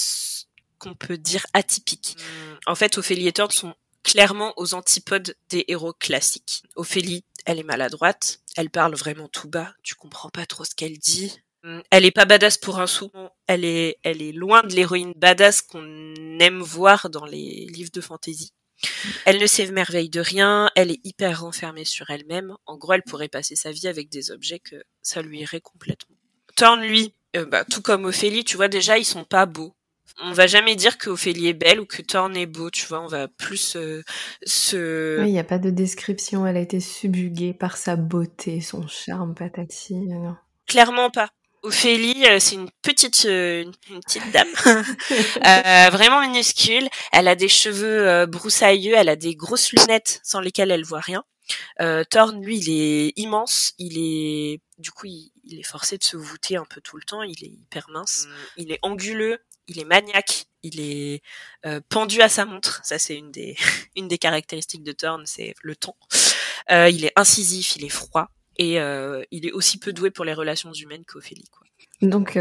qu'on 0.79 0.95
peut 0.95 1.17
dire 1.17 1.47
atypiques. 1.55 2.17
Hmm. 2.19 2.55
En 2.67 2.75
fait, 2.75 2.99
Ophélie 2.99 3.29
et 3.29 3.33
Thorne 3.33 3.51
sont 3.51 3.75
clairement 4.03 4.53
aux 4.57 4.75
antipodes 4.75 5.35
des 5.49 5.65
héros 5.69 5.95
classiques. 5.95 6.63
Ophélie, 6.77 7.25
elle 7.47 7.59
est 7.59 7.65
maladroite, 7.65 8.41
elle 8.57 8.71
parle 8.71 8.95
vraiment 8.95 9.29
tout 9.29 9.49
bas, 9.49 9.73
tu 9.83 9.95
comprends 9.95 10.29
pas 10.29 10.45
trop 10.45 10.65
ce 10.65 10.75
qu'elle 10.75 10.99
dit, 10.99 11.33
Mm. 11.65 11.81
Elle 11.91 12.05
est 12.05 12.11
pas 12.11 12.27
badass 12.27 12.59
pour 12.59 12.79
un 12.79 12.87
sou. 12.87 13.11
Elle 13.47 13.65
est, 13.65 13.99
elle 14.03 14.23
est 14.23 14.33
loin 14.33 14.63
de 14.63 14.75
l'héroïne 14.75 15.15
badass 15.17 15.63
qu'on 15.63 16.15
aime 16.39 16.61
voir 16.61 17.11
dans 17.11 17.25
les 17.25 17.67
livres 17.67 17.91
de 17.93 18.01
fantasy. 18.01 18.53
Elle 19.25 19.39
ne 19.39 19.47
s'émerveille 19.47 20.11
de 20.11 20.21
rien, 20.21 20.71
elle 20.77 20.91
est 20.91 21.01
hyper 21.05 21.41
renfermée 21.41 21.85
sur 21.85 22.11
elle-même. 22.11 22.55
En 22.67 22.77
gros, 22.77 22.93
elle 22.93 23.03
pourrait 23.03 23.29
passer 23.29 23.57
sa 23.57 23.71
vie 23.71 23.89
avec 23.89 24.09
des 24.09 24.31
objets 24.31 24.59
que 24.59 24.77
ça 25.03 25.23
lui 25.23 25.41
irait 25.41 25.61
complètement. 25.61 26.17
Thorne, 26.57 26.83
lui, 26.83 27.15
euh, 27.37 27.45
bah, 27.45 27.65
tout 27.65 27.83
comme 27.83 28.05
Ophélie, 28.05 28.45
tu 28.45 28.57
vois, 28.57 28.69
déjà, 28.69 28.99
ils 28.99 29.05
sont 29.05 29.25
pas 29.25 29.47
beaux. 29.47 29.75
On 30.23 30.33
va 30.33 30.47
jamais 30.47 30.77
dire 30.77 30.97
que 30.97 31.11
Ophélie 31.11 31.49
est 31.49 31.55
belle 31.55 31.81
ou 31.81 31.87
que 31.87 32.01
Thorne 32.01 32.37
est 32.37 32.47
beau, 32.47 32.71
tu 32.71 32.87
vois, 32.87 33.01
on 33.01 33.09
va 33.09 33.27
plus 33.27 33.75
euh, 33.75 34.03
se... 34.45 35.21
Oui, 35.21 35.29
il 35.29 35.33
n'y 35.33 35.41
a 35.41 35.45
pas 35.45 35.59
de 35.59 35.71
description, 35.71 36.47
elle 36.47 36.57
a 36.57 36.61
été 36.61 36.79
subjuguée 36.79 37.53
par 37.53 37.77
sa 37.77 37.97
beauté, 37.97 38.61
son 38.61 38.87
charme, 38.87 39.35
patati. 39.35 40.09
Clairement 40.67 41.11
pas. 41.11 41.31
Ophélie, 41.65 42.25
c'est 42.41 42.55
une 42.55 42.71
petite, 42.83 43.25
une, 43.25 43.73
petite 44.03 44.31
dame, 44.33 44.49
vraiment 45.91 46.21
minuscule. 46.21 46.89
Elle 47.11 47.27
a 47.27 47.35
des 47.35 47.49
cheveux 47.49 48.27
broussailleux, 48.27 48.95
elle 48.97 49.09
a 49.09 49.17
des 49.17 49.35
grosses 49.35 49.73
lunettes 49.73 50.21
sans 50.23 50.41
lesquelles 50.41 50.71
elle 50.71 50.85
voit 50.85 51.01
rien. 51.01 51.25
Euh, 51.81 52.05
Thorn, 52.05 52.43
lui, 52.43 52.59
il 52.59 52.71
est 52.71 53.13
immense, 53.17 53.73
il 53.79 53.99
est, 53.99 54.61
du 54.79 54.91
coup, 54.91 55.07
il, 55.07 55.59
est 55.59 55.63
forcé 55.63 55.99
de 55.99 56.05
se 56.05 56.17
voûter 56.17 56.57
un 56.57 56.65
peu 56.65 56.81
tout 56.81 56.97
le 56.97 57.03
temps. 57.03 57.23
Il 57.23 57.43
est 57.45 57.49
hyper 57.49 57.89
mince, 57.91 58.27
mm. 58.27 58.33
il 58.59 58.73
est 58.73 58.79
anguleux, 58.83 59.39
il 59.67 59.79
est 59.79 59.85
maniaque, 59.85 60.47
il 60.63 60.81
est 60.81 61.23
euh, 61.67 61.81
pendu 61.89 62.21
à 62.23 62.29
sa 62.29 62.45
montre. 62.45 62.81
Ça, 62.85 62.99
c'est 62.99 63.17
une 63.17 63.31
des 63.31 63.57
une 63.97 64.09
des 64.09 64.19
caractéristiques 64.19 64.85
de 64.85 64.93
Thorn, 64.93 65.25
c'est 65.27 65.55
le 65.63 65.77
temps. 65.77 65.97
Euh, 66.71 66.89
il 66.89 67.05
est 67.05 67.13
incisif, 67.17 67.77
il 67.77 67.85
est 67.85 67.91
froid 67.91 68.31
et 68.57 68.81
euh, 68.81 69.23
il 69.31 69.47
est 69.47 69.53
aussi 69.53 69.79
peu 69.79 69.93
doué 69.93 70.11
pour 70.11 70.25
les 70.25 70.35
relations 70.35 70.73
humaines 70.73 71.05
qu'Ophélie. 71.07 71.49
Quoi. 71.51 71.67
Donc 72.09 72.37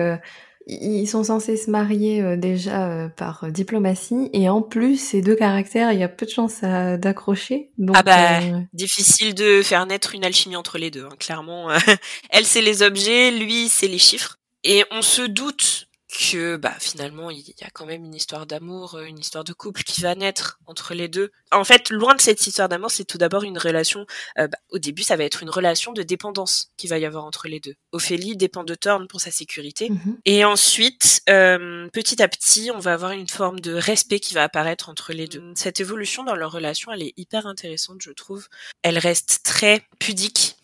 ils 0.65 1.08
sont 1.08 1.23
censés 1.23 1.58
se 1.58 1.69
marier 1.69 2.21
euh, 2.21 2.38
déjà 2.38 2.89
euh, 2.89 3.10
par 3.10 3.52
diplomatie 3.52 4.30
et 4.34 4.47
en 4.49 4.62
plus 4.62 4.97
ces 4.97 5.21
deux 5.21 5.36
caractères, 5.36 5.91
il 5.91 5.99
y 5.99 6.04
a 6.04 6.10
peu 6.10 6.26
de 6.26 6.32
chances 6.32 6.62
d'accrocher. 6.62 7.71
Ah 7.93 8.04
bah 8.04 8.39
euh, 8.41 8.60
difficile 8.71 9.36
de 9.36 9.62
faire 9.62 9.86
naître 9.86 10.15
une 10.15 10.23
alchimie 10.23 10.56
entre 10.56 10.78
les 10.78 10.91
deux. 10.91 11.06
Hein, 11.06 11.15
clairement, 11.19 11.69
elle 12.30 12.45
c'est 12.45 12.62
les 12.62 12.82
objets, 12.82 13.32
lui 13.32 13.67
c'est 13.67 13.88
les 13.88 13.97
chiffres. 13.97 14.38
Et 14.63 14.86
on 14.91 15.02
se 15.02 15.23
doute 15.23 15.89
que 16.13 16.58
bah 16.58 16.76
finalement 16.80 17.32
il 17.32 17.39
y 17.39 17.63
a 17.63 17.69
quand 17.73 17.86
même 17.86 18.06
une 18.06 18.13
histoire 18.13 18.45
d'amour, 18.45 18.95
euh, 18.95 19.06
une 19.06 19.17
histoire 19.17 19.43
de 19.43 19.52
couple 19.52 19.84
qui 19.84 20.02
va 20.02 20.13
naître 20.13 20.60
entre 20.67 20.93
les 20.93 21.08
deux. 21.08 21.32
En 21.52 21.63
fait, 21.63 21.89
loin 21.89 22.13
de 22.13 22.21
cette 22.21 22.45
histoire 22.45 22.69
d'amour, 22.69 22.91
c'est 22.91 23.04
tout 23.04 23.17
d'abord 23.17 23.43
une 23.43 23.58
relation. 23.58 24.06
Euh, 24.38 24.47
bah, 24.47 24.58
au 24.69 24.78
début, 24.78 25.02
ça 25.02 25.15
va 25.15 25.23
être 25.23 25.41
une 25.41 25.49
relation 25.49 25.91
de 25.91 26.04
dépendance 26.04 26.71
qui 26.78 26.88
va 26.88 26.99
y 26.99 27.06
avoir 27.06 27.26
entre 27.26 27.47
les 27.47 27.60
deux. 27.60 27.73
Ophélie 27.91 28.38
dépend 28.38 28.63
de 28.63 28.76
Thorne 28.76 29.08
pour 29.08 29.21
sa 29.21 29.32
sécurité, 29.32 29.89
mhm. 29.89 30.17
et 30.26 30.45
ensuite, 30.45 31.21
euh, 31.30 31.88
petit 31.91 32.21
à 32.21 32.28
petit, 32.28 32.69
on 32.71 32.80
va 32.80 32.93
avoir 32.93 33.12
une 33.12 33.28
forme 33.28 33.60
de 33.60 33.73
respect 33.73 34.19
qui 34.19 34.36
va 34.36 34.43
apparaître 34.43 34.89
entre 34.89 35.13
les 35.13 35.28
deux. 35.28 35.43
Cette 35.56 35.80
évolution 35.80 36.23
dans 36.23 36.36
leur 36.36 36.52
relation, 36.52 36.91
elle 36.91 37.02
est 37.02 37.13
hyper 37.17 37.47
intéressante, 37.47 38.02
je 38.02 38.12
trouve. 38.12 38.47
Elle 38.84 38.99
reste 38.99 39.41
très 39.43 39.88
pudique. 39.99 40.58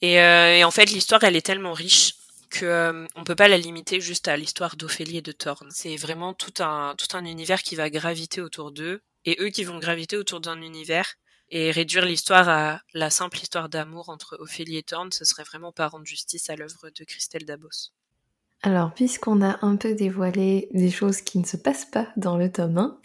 Et, 0.00 0.14
et 0.14 0.64
en 0.64 0.70
fait, 0.72 0.86
l'histoire, 0.86 1.22
elle 1.22 1.36
est 1.36 1.46
tellement 1.46 1.72
riche 1.72 2.14
que 2.52 2.66
euh, 2.66 3.06
on 3.16 3.24
peut 3.24 3.34
pas 3.34 3.48
la 3.48 3.58
limiter 3.58 4.00
juste 4.00 4.28
à 4.28 4.36
l'histoire 4.36 4.76
d'Ophélie 4.76 5.18
et 5.18 5.22
de 5.22 5.32
Thorne. 5.32 5.70
C'est 5.70 5.96
vraiment 5.96 6.34
tout 6.34 6.62
un 6.62 6.94
tout 6.96 7.16
un 7.16 7.24
univers 7.24 7.62
qui 7.62 7.74
va 7.76 7.90
graviter 7.90 8.40
autour 8.40 8.72
d'eux 8.72 9.02
et 9.24 9.36
eux 9.40 9.48
qui 9.50 9.64
vont 9.64 9.78
graviter 9.78 10.16
autour 10.16 10.40
d'un 10.40 10.60
univers 10.62 11.14
et 11.50 11.70
réduire 11.70 12.06
l'histoire 12.06 12.48
à 12.48 12.80
la 12.94 13.10
simple 13.10 13.38
histoire 13.38 13.68
d'amour 13.68 14.08
entre 14.08 14.36
Ophélie 14.40 14.78
et 14.78 14.82
Thorne, 14.82 15.12
ce 15.12 15.24
serait 15.24 15.44
vraiment 15.44 15.72
pas 15.72 15.88
rendre 15.88 16.06
justice 16.06 16.48
à 16.50 16.56
l'œuvre 16.56 16.90
de 16.90 17.04
Christelle 17.04 17.44
Dabos. 17.44 17.92
Alors, 18.64 18.92
puisqu'on 18.94 19.42
a 19.42 19.58
un 19.62 19.74
peu 19.74 19.92
dévoilé 19.92 20.68
des 20.72 20.90
choses 20.90 21.20
qui 21.20 21.40
ne 21.40 21.44
se 21.44 21.56
passent 21.56 21.84
pas 21.84 22.06
dans 22.16 22.36
le 22.36 22.50
tome 22.50 22.78
1, 22.78 22.98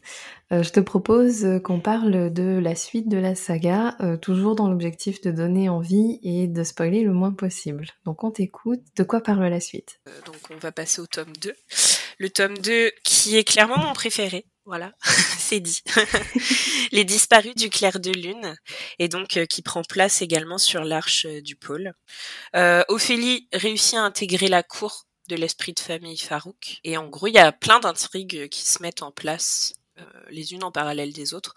euh, 0.52 0.64
je 0.64 0.70
te 0.70 0.80
propose 0.80 1.48
qu'on 1.64 1.80
parle 1.80 2.32
de 2.32 2.60
la 2.60 2.76
suite 2.76 3.10
de 3.10 3.18
la 3.18 3.34
saga, 3.34 3.98
euh, 4.02 4.18
toujours 4.18 4.56
dans 4.56 4.70
l'objectif 4.70 5.20
de 5.22 5.32
donner 5.32 5.68
envie 5.68 6.20
et 6.22 6.46
de 6.46 6.64
spoiler 6.64 7.02
le 7.04 7.12
moins 7.12 7.34
possible. 7.34 7.88
Donc 8.06 8.24
on 8.24 8.30
t'écoute, 8.30 8.82
de 8.96 9.04
quoi 9.04 9.22
parle 9.22 9.48
la 9.48 9.60
suite? 9.60 10.00
Euh, 10.08 10.12
Donc 10.28 10.38
on 10.52 10.58
va 10.58 10.72
passer 10.72 11.02
au 11.02 11.08
tome 11.08 11.34
2. 11.42 11.54
Le 12.20 12.30
tome 12.30 12.58
2 12.60 12.92
qui 13.04 13.36
est 13.36 13.44
clairement 13.44 13.80
mon 13.80 13.94
préféré, 13.94 14.46
voilà, 14.66 14.94
c'est 15.40 15.60
dit. 15.60 15.82
Les 16.92 17.04
disparus 17.04 17.56
du 17.56 17.72
clair 17.72 18.00
de 18.00 18.12
lune, 18.12 18.56
et 19.00 19.08
donc 19.08 19.44
qui 19.50 19.62
prend 19.64 19.82
place 19.82 20.22
également 20.22 20.60
sur 20.60 20.84
l'arche 20.84 21.26
du 21.26 21.56
pôle. 21.56 21.94
Ophélie 22.54 23.48
réussit 23.54 23.96
à 23.96 24.04
intégrer 24.04 24.48
la 24.48 24.64
cour 24.64 25.07
de 25.28 25.36
l'esprit 25.36 25.74
de 25.74 25.80
famille 25.80 26.18
Farouk. 26.18 26.80
Et 26.84 26.98
en 26.98 27.08
gros, 27.08 27.28
il 27.28 27.34
y 27.34 27.40
a 27.40 27.52
plein 27.52 27.80
d'intrigues 27.80 28.48
qui 28.50 28.62
se 28.62 28.82
mettent 28.82 29.02
en 29.02 29.12
place, 29.12 29.74
euh, 30.00 30.04
les 30.30 30.54
unes 30.54 30.64
en 30.64 30.72
parallèle 30.72 31.14
des 31.14 31.34
autres, 31.34 31.54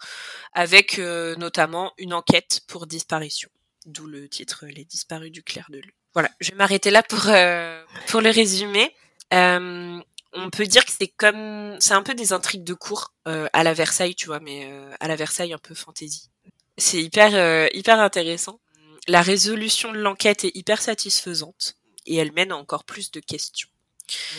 avec 0.53 0.99
euh, 0.99 1.35
notamment 1.35 1.93
une 1.97 2.13
enquête 2.13 2.61
pour 2.67 2.87
disparition. 2.87 3.49
D'où 3.85 4.05
le 4.07 4.29
titre 4.29 4.65
Les 4.67 4.85
disparus 4.85 5.31
du 5.31 5.43
clair 5.43 5.67
de 5.69 5.77
lune. 5.77 5.91
Voilà, 6.13 6.29
je 6.39 6.51
vais 6.51 6.57
m'arrêter 6.57 6.91
là 6.91 7.03
pour 7.03 7.27
euh, 7.27 7.83
pour 8.07 8.21
le 8.21 8.29
résumé. 8.29 8.93
on 9.31 10.49
peut 10.51 10.65
dire 10.65 10.85
que 10.85 10.91
c'est 10.91 11.07
comme 11.07 11.77
c'est 11.79 11.93
un 11.93 12.03
peu 12.03 12.13
des 12.13 12.33
intrigues 12.33 12.63
de 12.63 12.73
cours 12.73 13.13
à 13.25 13.63
la 13.63 13.73
Versailles, 13.73 14.15
tu 14.15 14.27
vois, 14.27 14.39
mais 14.39 14.69
à 14.99 15.07
la 15.07 15.15
Versailles 15.15 15.53
un 15.53 15.57
peu 15.57 15.73
fantasy. 15.73 16.29
C'est 16.77 17.01
hyper 17.01 17.69
hyper 17.73 17.99
intéressant. 17.99 18.59
La 19.07 19.21
résolution 19.21 19.93
de 19.93 19.97
l'enquête 19.97 20.43
est 20.43 20.55
hyper 20.55 20.81
satisfaisante 20.81 21.75
et 22.05 22.15
elle 22.15 22.31
mène 22.31 22.51
à 22.51 22.57
encore 22.57 22.83
plus 22.83 23.11
de 23.11 23.19
questions. 23.19 23.69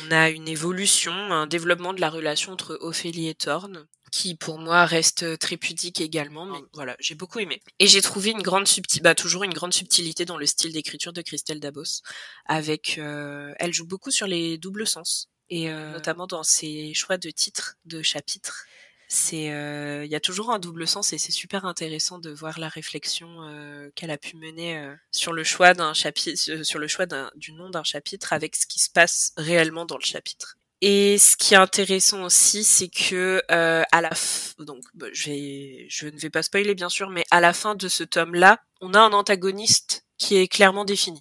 On 0.05 0.11
a 0.11 0.31
une 0.31 0.48
évolution, 0.48 1.12
un 1.12 1.46
développement 1.46 1.94
de 1.94 2.01
la 2.01 2.11
relation 2.11 2.53
entre 2.53 2.79
Ophélie 2.81 3.29
et 3.29 3.35
Thorne, 3.35 3.87
qui 4.11 4.35
pour 4.35 4.59
moi 4.59 4.85
reste 4.85 5.38
très 5.38 5.57
pudique 5.57 6.01
également, 6.01 6.44
mais 6.44 6.59
voilà, 6.75 6.94
j'ai 7.01 7.14
beaucoup 7.14 7.38
aimé. 7.38 7.62
Et 7.79 7.87
j'ai 7.87 8.03
trouvé 8.03 8.31
une 8.31 8.42
grande 8.42 8.68
subtilité, 8.68 9.03
bah, 9.03 9.14
toujours 9.14 9.42
une 9.42 9.55
grande 9.55 9.72
subtilité 9.72 10.27
dans 10.27 10.37
le 10.37 10.44
style 10.44 10.72
d'écriture 10.72 11.14
de 11.14 11.22
Christelle 11.22 11.61
Dabos, 11.61 12.03
avec, 12.44 12.98
euh, 12.98 13.55
elle 13.59 13.72
joue 13.72 13.87
beaucoup 13.87 14.11
sur 14.11 14.27
les 14.27 14.59
doubles 14.59 14.87
sens, 14.87 15.31
et 15.48 15.70
euh, 15.70 15.92
notamment 15.92 16.27
dans 16.27 16.42
ses 16.42 16.92
choix 16.92 17.16
de 17.16 17.31
titres 17.31 17.77
de 17.87 18.03
chapitres 18.03 18.66
c'est 19.12 19.53
euh, 19.53 20.07
il 20.07 20.11
y 20.11 20.14
a 20.14 20.20
toujours 20.20 20.51
un 20.53 20.59
double 20.59 20.88
sens 20.88 21.12
et 21.12 21.18
c'est 21.18 21.33
super 21.33 21.66
intéressant 21.66 22.18
de 22.18 22.31
voir 22.31 22.59
la 22.59 22.68
réflexion 22.68 23.29
euh, 23.42 23.90
qu'elle 23.94 24.11
a 24.11 24.16
pu 24.16 24.38
mener 24.38 24.79
euh, 24.79 24.94
sur 25.11 25.35
le 25.35 25.44
choix 25.44 25.75
d'un 25.75 25.92
chapitre 25.92 26.62
sur 26.62 26.79
le 26.79 26.88
choix 26.88 27.05
du 27.37 27.53
nom 27.53 27.68
d'un 27.68 27.85
chapitre 27.85 28.33
avec 28.33 28.57
ce 28.57 28.66
qui 28.66 28.79
se 28.79 28.88
passe 28.88 29.33
réellement 29.37 29.85
dans 29.85 29.98
le 29.98 30.03
chapitre. 30.03 30.57
Et 30.81 31.18
ce 31.18 31.37
qui 31.37 31.53
est 31.53 31.59
intéressant 31.59 32.25
aussi, 32.25 32.64
c'est 32.64 32.88
que 32.88 33.42
à 33.48 34.01
la 34.01 34.11
donc 34.59 34.83
bah, 34.94 35.09
je 35.12 36.07
ne 36.07 36.18
vais 36.18 36.31
pas 36.31 36.42
spoiler 36.42 36.75
bien 36.75 36.88
sûr, 36.88 37.11
mais 37.11 37.25
à 37.31 37.42
la 37.42 37.53
fin 37.53 37.75
de 37.75 37.88
ce 37.88 38.05
tome-là, 38.05 38.61
on 38.81 38.94
a 38.94 39.01
un 39.01 39.12
antagoniste 39.12 40.07
qui 40.16 40.37
est 40.37 40.48
clairement 40.48 40.87
défini. 40.87 41.20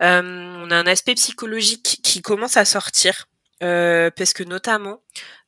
on 0.00 0.70
a 0.70 0.76
un 0.76 0.86
aspect 0.86 1.14
psychologique 1.14 2.00
qui 2.02 2.20
commence 2.20 2.58
à 2.58 2.66
sortir 2.66 3.26
parce 3.58 4.34
que 4.34 4.44
notamment 4.44 5.00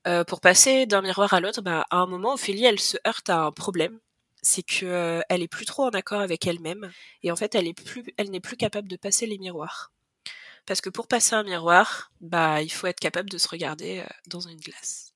euh, 0.07 0.25
pour 0.25 0.41
passer 0.41 0.87
d'un 0.87 1.03
miroir 1.03 1.33
à 1.33 1.41
l'autre, 1.41 1.63
bah, 1.63 1.87
à 1.91 1.99
un 1.99 2.07
moment, 2.07 2.35
Ophélie, 2.35 2.65
elle 2.65 2.81
se 2.81 2.97
heurte 3.07 3.31
à 3.31 3.45
un 3.45 3.53
problème. 3.53 3.99
C'est 4.43 4.63
que 4.63 4.85
euh, 4.85 5.21
elle 5.31 5.43
est 5.43 5.49
plus 5.49 5.65
trop 5.65 5.85
en 5.85 5.91
accord 5.91 6.21
avec 6.21 6.47
elle-même 6.47 6.91
et 7.23 7.33
en 7.33 7.37
fait, 7.37 7.55
elle 7.55 7.67
est 7.67 7.73
plus, 7.73 8.05
elle 8.19 8.31
n'est 8.31 8.41
plus 8.41 8.57
capable 8.57 8.89
de 8.89 8.97
passer 8.97 9.27
les 9.27 9.39
miroirs. 9.39 9.93
Parce 10.67 10.81
que 10.81 10.91
pour 10.91 11.07
passer 11.09 11.35
un 11.35 11.45
miroir, 11.45 12.13
bah, 12.21 12.61
il 12.61 12.71
faut 12.71 12.87
être 12.87 13.01
capable 13.01 13.31
de 13.31 13.39
se 13.39 13.49
regarder 13.49 14.01
euh, 14.01 14.13
dans 14.27 14.41
une 14.41 14.61
glace. 14.61 15.13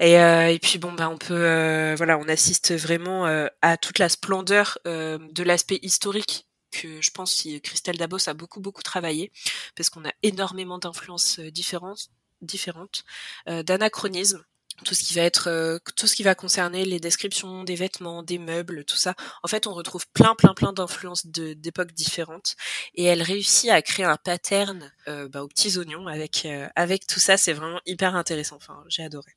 Et, 0.00 0.14
et, 0.14 0.58
puis 0.62 0.78
bon 0.78 0.92
bah 0.92 1.10
on 1.10 1.18
peut 1.18 1.94
voilà 1.98 2.16
on 2.16 2.26
assiste 2.26 2.74
vraiment 2.74 3.26
à 3.60 3.76
toute 3.76 3.98
la 3.98 4.08
splendeur 4.08 4.78
de 4.86 5.42
l'aspect 5.42 5.78
historique 5.82 6.46
que 6.72 7.02
je 7.02 7.10
pense 7.10 7.42
que 7.42 7.58
Christelle 7.58 7.98
Dabos 7.98 8.30
a 8.30 8.32
beaucoup 8.32 8.60
beaucoup 8.60 8.82
travaillé 8.82 9.30
parce 9.76 9.90
qu'on 9.90 10.06
a 10.06 10.12
énormément 10.22 10.78
d'influences 10.78 11.38
différentes 11.40 12.08
différentes, 12.42 13.04
euh, 13.48 13.62
d'anachronisme 13.62 14.44
tout 14.84 14.94
ce 14.94 15.02
qui 15.02 15.14
va 15.14 15.22
être 15.22 15.48
euh, 15.48 15.78
tout 15.96 16.06
ce 16.06 16.14
qui 16.14 16.22
va 16.22 16.36
concerner 16.36 16.84
les 16.84 17.00
descriptions 17.00 17.64
des 17.64 17.74
vêtements, 17.74 18.22
des 18.22 18.38
meubles, 18.38 18.84
tout 18.84 18.96
ça. 18.96 19.14
En 19.42 19.48
fait, 19.48 19.66
on 19.66 19.74
retrouve 19.74 20.06
plein 20.12 20.36
plein 20.36 20.54
plein 20.54 20.72
d'influences 20.72 21.26
d'époques 21.26 21.92
différentes 21.92 22.54
et 22.94 23.02
elle 23.02 23.22
réussit 23.22 23.70
à 23.70 23.82
créer 23.82 24.06
un 24.06 24.16
pattern 24.16 24.92
euh, 25.08 25.28
bah, 25.28 25.42
aux 25.42 25.48
petits 25.48 25.78
oignons 25.78 26.06
avec 26.06 26.46
avec 26.76 27.08
tout 27.08 27.18
ça. 27.18 27.36
C'est 27.36 27.54
vraiment 27.54 27.80
hyper 27.86 28.14
intéressant. 28.14 28.54
Enfin, 28.54 28.84
j'ai 28.88 29.02
adoré. 29.02 29.32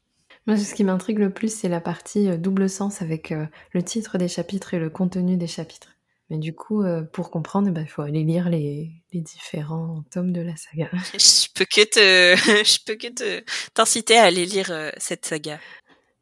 Moi, 0.46 0.58
ce 0.58 0.76
qui 0.76 0.84
m'intrigue 0.84 1.20
le 1.20 1.34
plus, 1.34 1.52
c'est 1.52 1.70
la 1.70 1.82
partie 1.82 2.38
double 2.38 2.70
sens 2.70 3.02
avec 3.02 3.32
le 3.72 3.84
titre 3.84 4.20
des 4.20 4.28
chapitres 4.28 4.76
et 4.76 4.80
le 4.80 4.92
contenu 4.92 5.38
des 5.38 5.48
chapitres. 5.48 5.90
Mais 6.32 6.38
du 6.38 6.56
coup, 6.56 6.82
euh, 6.82 7.04
pour 7.04 7.30
comprendre, 7.30 7.68
eh 7.68 7.72
ben, 7.72 7.82
il 7.82 7.90
faut 7.90 8.04
aller 8.04 8.24
lire 8.24 8.48
les, 8.48 8.90
différents 9.12 10.06
tomes 10.12 10.32
de 10.32 10.40
la 10.40 10.56
saga. 10.56 10.90
Je 11.14 11.48
peux 11.54 11.66
que 11.66 11.84
te, 11.84 12.38
je 12.64 12.80
peux 12.86 12.96
que 12.96 13.10
te 13.10 13.44
t'inciter 13.74 14.18
à 14.18 14.24
aller 14.24 14.46
lire 14.46 14.72
euh, 14.72 14.92
cette 14.96 15.26
saga. 15.26 15.60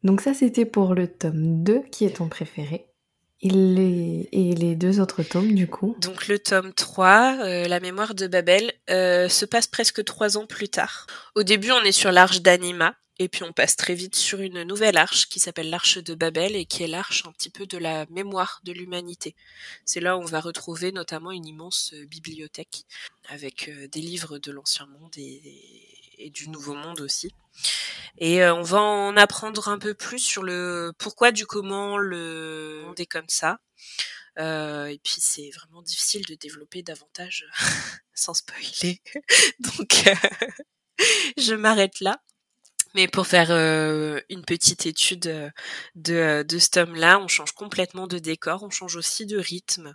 Donc 0.03 0.21
ça, 0.21 0.33
c'était 0.33 0.65
pour 0.65 0.95
le 0.95 1.07
tome 1.07 1.63
2, 1.63 1.83
qui 1.91 2.05
est 2.05 2.15
ton 2.15 2.27
préféré. 2.27 2.88
Et 3.41 3.49
les, 3.49 4.75
deux 4.75 4.99
autres 4.99 5.23
tomes, 5.23 5.53
du 5.53 5.67
coup 5.67 5.95
Donc 5.99 6.27
le 6.27 6.39
tome 6.39 6.73
3, 6.73 7.37
euh, 7.39 7.67
La 7.67 7.79
mémoire 7.79 8.13
de 8.13 8.27
Babel, 8.27 8.73
se 8.87 9.45
passe 9.45 9.67
presque 9.67 10.03
trois 10.03 10.37
ans 10.37 10.45
plus 10.45 10.69
tard. 10.69 11.07
Au 11.35 11.43
début, 11.43 11.71
on 11.71 11.81
est 11.83 11.93
sur 11.93 12.11
l'arche 12.11 12.41
d'Anima, 12.41 12.95
et 13.19 13.27
puis 13.27 13.43
on 13.43 13.51
passe 13.51 13.75
très 13.75 13.95
vite 13.95 14.15
sur 14.15 14.39
une 14.39 14.63
nouvelle 14.63 14.97
arche 14.97 15.27
qui 15.27 15.41
s'appelle 15.41 15.69
l'arche 15.69 15.97
de 15.97 16.15
Babel 16.15 16.55
et 16.55 16.65
qui 16.65 16.83
est 16.83 16.87
l'arche 16.87 17.25
un 17.27 17.33
petit 17.33 17.49
peu 17.49 17.67
de 17.67 17.77
la 17.77 18.05
mémoire 18.09 18.61
de 18.63 18.71
l'humanité. 18.71 19.35
C'est 19.83 19.99
là 19.99 20.17
où 20.17 20.21
on 20.21 20.25
va 20.25 20.39
retrouver 20.39 20.93
notamment 20.93 21.31
une 21.31 21.45
immense 21.45 21.93
euh, 21.93 22.05
bibliothèque 22.05 22.85
avec 23.27 23.67
euh, 23.67 23.89
des 23.89 23.99
livres 23.99 24.39
de 24.39 24.51
l'ancien 24.51 24.85
monde 24.87 25.17
et, 25.17 25.98
du 26.27 26.49
nouveau 26.49 26.73
monde 26.73 27.01
aussi. 27.01 27.33
Et 28.17 28.43
euh, 28.43 28.53
on 28.53 28.63
va 28.63 28.81
en 28.81 29.15
apprendre 29.15 29.69
un 29.69 29.79
peu 29.79 29.93
plus 29.93 30.19
sur 30.19 30.43
le 30.43 30.91
pourquoi 30.97 31.31
du 31.31 31.45
comment 31.45 31.97
le 31.97 32.83
monde 32.85 32.99
est 32.99 33.05
comme 33.05 33.29
ça. 33.29 33.59
et 34.37 34.99
puis 35.03 35.15
c'est 35.19 35.49
vraiment 35.51 35.81
difficile 35.81 36.25
de 36.25 36.35
développer 36.35 36.83
davantage 36.83 37.45
sans 38.13 38.33
spoiler. 38.33 39.01
Donc 39.59 40.03
je 41.37 41.53
m'arrête 41.55 41.99
là. 42.01 42.21
Mais 42.95 43.07
pour 43.07 43.27
faire 43.27 43.51
euh, 43.51 44.19
une 44.29 44.43
petite 44.43 44.87
étude 44.87 45.27
euh, 45.27 45.49
de, 45.93 46.13
euh, 46.15 46.43
de 46.43 46.57
ce 46.57 46.71
tome-là, 46.71 47.19
on 47.19 47.27
change 47.27 47.51
complètement 47.51 48.07
de 48.07 48.17
décor, 48.17 48.63
on 48.63 48.71
change 48.71 48.95
aussi 48.95 49.27
de 49.27 49.37
rythme. 49.37 49.93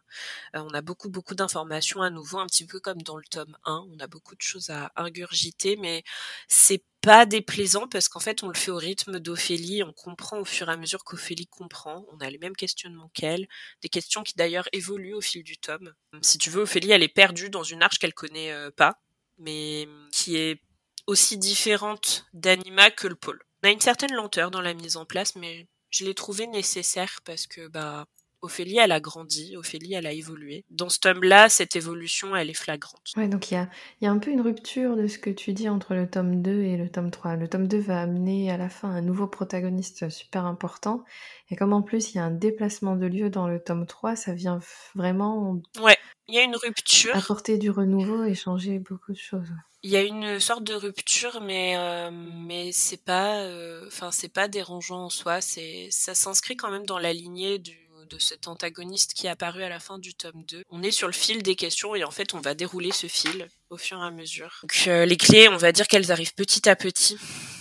on 0.54 0.68
a 0.68 0.80
beaucoup, 0.80 1.09
beaucoup 1.11 1.35
d'informations 1.35 2.02
à 2.02 2.11
nouveau, 2.11 2.38
un 2.38 2.46
petit 2.46 2.66
peu 2.66 2.78
comme 2.78 3.02
dans 3.02 3.16
le 3.16 3.24
tome 3.28 3.57
1. 3.64 3.87
On 3.90 3.98
a 3.98 4.07
beaucoup 4.07 4.37
de 4.37 4.42
choses 4.42 4.70
à 4.70 4.92
ingurgiter, 4.94 5.76
mais 5.76 6.04
c'est 6.46 6.85
pas 7.00 7.26
déplaisant 7.26 7.88
parce 7.88 8.09
qu'en 8.09 8.20
fait, 8.20 8.44
on 8.44 8.48
le 8.48 8.54
fait 8.54 8.70
au 8.70 8.76
rythme 8.76 9.18
d'Ophélie. 9.18 9.83
On 9.83 9.92
comprend 9.92 10.38
au 10.38 10.44
fur 10.44 10.68
et 10.68 10.72
à 10.72 10.76
mesure 10.76 11.02
qu'Ophélie 11.02 11.48
comprend. 11.48 12.07
On 12.12 12.18
a 12.18 12.30
les 12.30 12.38
mêmes 12.38 12.57
questionnements 12.57 13.11
qu'elle, 13.12 13.48
des 13.83 13.88
questions 13.88 14.22
qui 14.22 14.35
d'ailleurs 14.37 14.68
évoluent 14.72 15.14
au 15.14 15.20
fil 15.20 15.42
du 15.42 15.59
tome. 15.59 15.92
Si 16.22 16.38
tu 16.38 16.48
veux, 16.48 16.62
Ophélie, 16.62 16.92
elle 16.92 17.02
est 17.02 17.09
perdue 17.09 17.50
dans 17.50 17.64
une 17.64 17.83
arche 17.83 17.98
qu'elle 17.98 18.14
connaît 18.14 18.54
pas, 18.76 19.00
mais 19.38 19.88
qui 20.12 20.37
est 20.37 20.61
aussi 21.07 21.38
différente 21.38 22.27
d'Anima 22.33 22.90
que 22.90 23.07
le 23.07 23.14
pôle. 23.14 23.43
On 23.62 23.69
a 23.69 23.71
une 23.71 23.81
certaine 23.81 24.12
lenteur 24.12 24.51
dans 24.51 24.61
la 24.61 24.75
mise 24.75 24.97
en 24.97 25.05
place, 25.05 25.37
mais 25.37 25.67
je 25.90 26.05
l'ai 26.05 26.14
trouvé 26.14 26.47
nécessaire 26.47 27.21
parce 27.25 27.47
que 27.47 27.69
bah 27.69 28.07
Ophélie, 28.45 28.77
elle 28.77 28.93
a 28.93 29.01
grandi, 29.01 29.57
Ophélie, 29.57 29.95
elle 29.95 30.07
a 30.07 30.12
évolué. 30.12 30.67
Dans 30.69 30.90
ce 30.90 30.99
tome-là, 31.01 31.49
cette 31.49 31.77
évolution, 31.77 32.37
elle 32.37 32.51
est 32.51 32.55
flagrante. 32.55 33.12
Ouais, 33.17 33.27
donc 33.27 33.51
il 33.51 33.55
y 33.55 33.57
a, 33.57 33.71
y 34.03 34.07
a, 34.07 34.11
un 34.11 34.19
peu 34.19 34.31
une 34.31 34.43
rupture 34.43 34.97
de 34.97 35.07
ce 35.07 35.19
que 35.19 35.31
tu 35.31 35.55
dis 35.55 35.71
entre 35.71 35.95
le 35.95 36.11
tome 36.11 36.43
2 36.43 36.61
et 36.62 36.77
le 36.77 36.90
tome 36.90 37.11
3. 37.11 37.37
Le 37.37 37.49
tome 37.49 37.67
2 37.67 37.79
va 37.79 38.03
amener 38.03 38.51
à 38.51 38.59
la 38.59 38.69
fin 38.69 38.90
un 38.90 39.01
nouveau 39.01 39.27
protagoniste 39.27 40.11
super 40.11 40.45
important. 40.45 41.05
Et 41.51 41.57
comme 41.57 41.73
en 41.73 41.81
plus, 41.81 42.12
il 42.12 42.19
y 42.19 42.21
a 42.21 42.25
un 42.25 42.31
déplacement 42.31 42.97
de 42.97 43.07
lieu 43.07 43.31
dans 43.31 43.49
le 43.49 43.61
tome 43.61 43.87
3, 43.87 44.14
ça 44.14 44.35
vient 44.35 44.61
vraiment... 44.95 45.62
Ouais, 45.81 45.97
il 46.28 46.34
y 46.34 46.38
a 46.38 46.42
une 46.42 46.56
rupture. 46.56 47.14
Apporter 47.14 47.58
du 47.58 47.70
renouveau 47.70 48.24
et 48.24 48.34
changer 48.34 48.78
beaucoup 48.78 49.12
de 49.12 49.18
choses. 49.18 49.48
Il 49.82 49.90
y 49.90 49.96
a 49.96 50.02
une 50.02 50.40
sorte 50.40 50.64
de 50.64 50.74
rupture, 50.74 51.42
mais 51.42 51.74
euh, 51.76 52.10
mais 52.10 52.72
c'est 52.72 53.04
pas, 53.04 53.40
euh, 53.40 53.87
enfin 53.87 54.10
c'est 54.10 54.32
pas 54.32 54.48
dérangeant 54.48 55.04
en 55.04 55.10
soi. 55.10 55.42
C'est 55.42 55.88
ça 55.90 56.14
s'inscrit 56.14 56.56
quand 56.56 56.70
même 56.70 56.87
dans 56.87 56.98
la 56.98 57.12
lignée 57.12 57.58
du 57.58 57.78
de 58.10 58.18
cet 58.18 58.48
antagoniste 58.48 59.14
qui 59.14 59.26
est 59.26 59.30
apparu 59.30 59.62
à 59.62 59.70
la 59.70 59.80
fin 59.80 59.98
du 59.98 60.14
tome 60.14 60.44
2. 60.46 60.62
On 60.68 60.82
est 60.82 60.90
sur 60.90 61.06
le 61.06 61.14
fil 61.14 61.42
des 61.42 61.56
questions 61.56 61.94
et 61.94 62.04
en 62.04 62.10
fait 62.10 62.34
on 62.34 62.40
va 62.40 62.54
dérouler 62.54 62.92
ce 62.92 63.06
fil 63.06 63.48
au 63.70 63.78
fur 63.78 63.98
et 63.98 64.06
à 64.06 64.10
mesure. 64.10 64.58
Donc 64.60 64.84
euh, 64.88 65.06
les 65.06 65.16
clés, 65.16 65.48
on 65.48 65.56
va 65.56 65.72
dire 65.72 65.88
qu'elles 65.88 66.12
arrivent 66.12 66.34
petit 66.34 66.68
à 66.68 66.76
petit. 66.76 67.16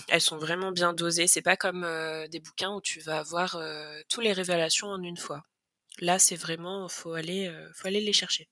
Elles 0.09 0.19
sont 0.19 0.37
vraiment 0.37 0.73
bien 0.73 0.91
dosées. 0.91 1.27
C'est 1.27 1.41
pas 1.41 1.55
comme 1.55 1.87
des 2.29 2.39
bouquins 2.41 2.73
où 2.73 2.81
tu 2.81 2.99
vas 2.99 3.19
avoir 3.19 3.57
toutes 4.09 4.23
les 4.23 4.33
révélations 4.33 4.87
en 4.87 5.01
une 5.01 5.17
fois. 5.17 5.43
Là, 5.99 6.19
c'est 6.19 6.35
vraiment 6.35 6.87
faut 6.89 7.13
aller 7.13 7.53
faut 7.75 7.87
aller 7.87 8.01
les 8.01 8.13
chercher 8.13 8.49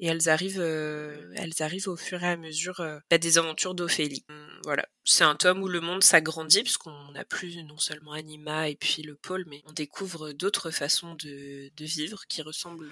et 0.00 0.06
elles 0.06 0.28
arrivent, 0.28 0.60
euh, 0.60 1.32
elles 1.36 1.62
arrivent 1.62 1.88
au 1.88 1.96
fur 1.96 2.22
et 2.22 2.28
à 2.28 2.36
mesure 2.36 2.80
euh, 2.80 2.98
des 3.10 3.38
aventures 3.38 3.74
d'Ophélie. 3.74 4.24
Hum, 4.30 4.60
voilà, 4.64 4.86
c'est 5.04 5.24
un 5.24 5.36
tome 5.36 5.62
où 5.62 5.68
le 5.68 5.80
monde 5.80 6.02
s'agrandit 6.02 6.62
puisqu'on 6.62 7.12
n'a 7.12 7.24
plus 7.24 7.62
non 7.64 7.78
seulement 7.78 8.12
Anima 8.12 8.68
et 8.68 8.76
puis 8.76 9.02
le 9.02 9.14
pôle, 9.14 9.44
mais 9.46 9.62
on 9.66 9.72
découvre 9.72 10.32
d'autres 10.32 10.70
façons 10.70 11.14
de, 11.16 11.70
de, 11.76 11.84
vivre 11.84 12.26
qui 12.28 12.40
ressemblent 12.40 12.90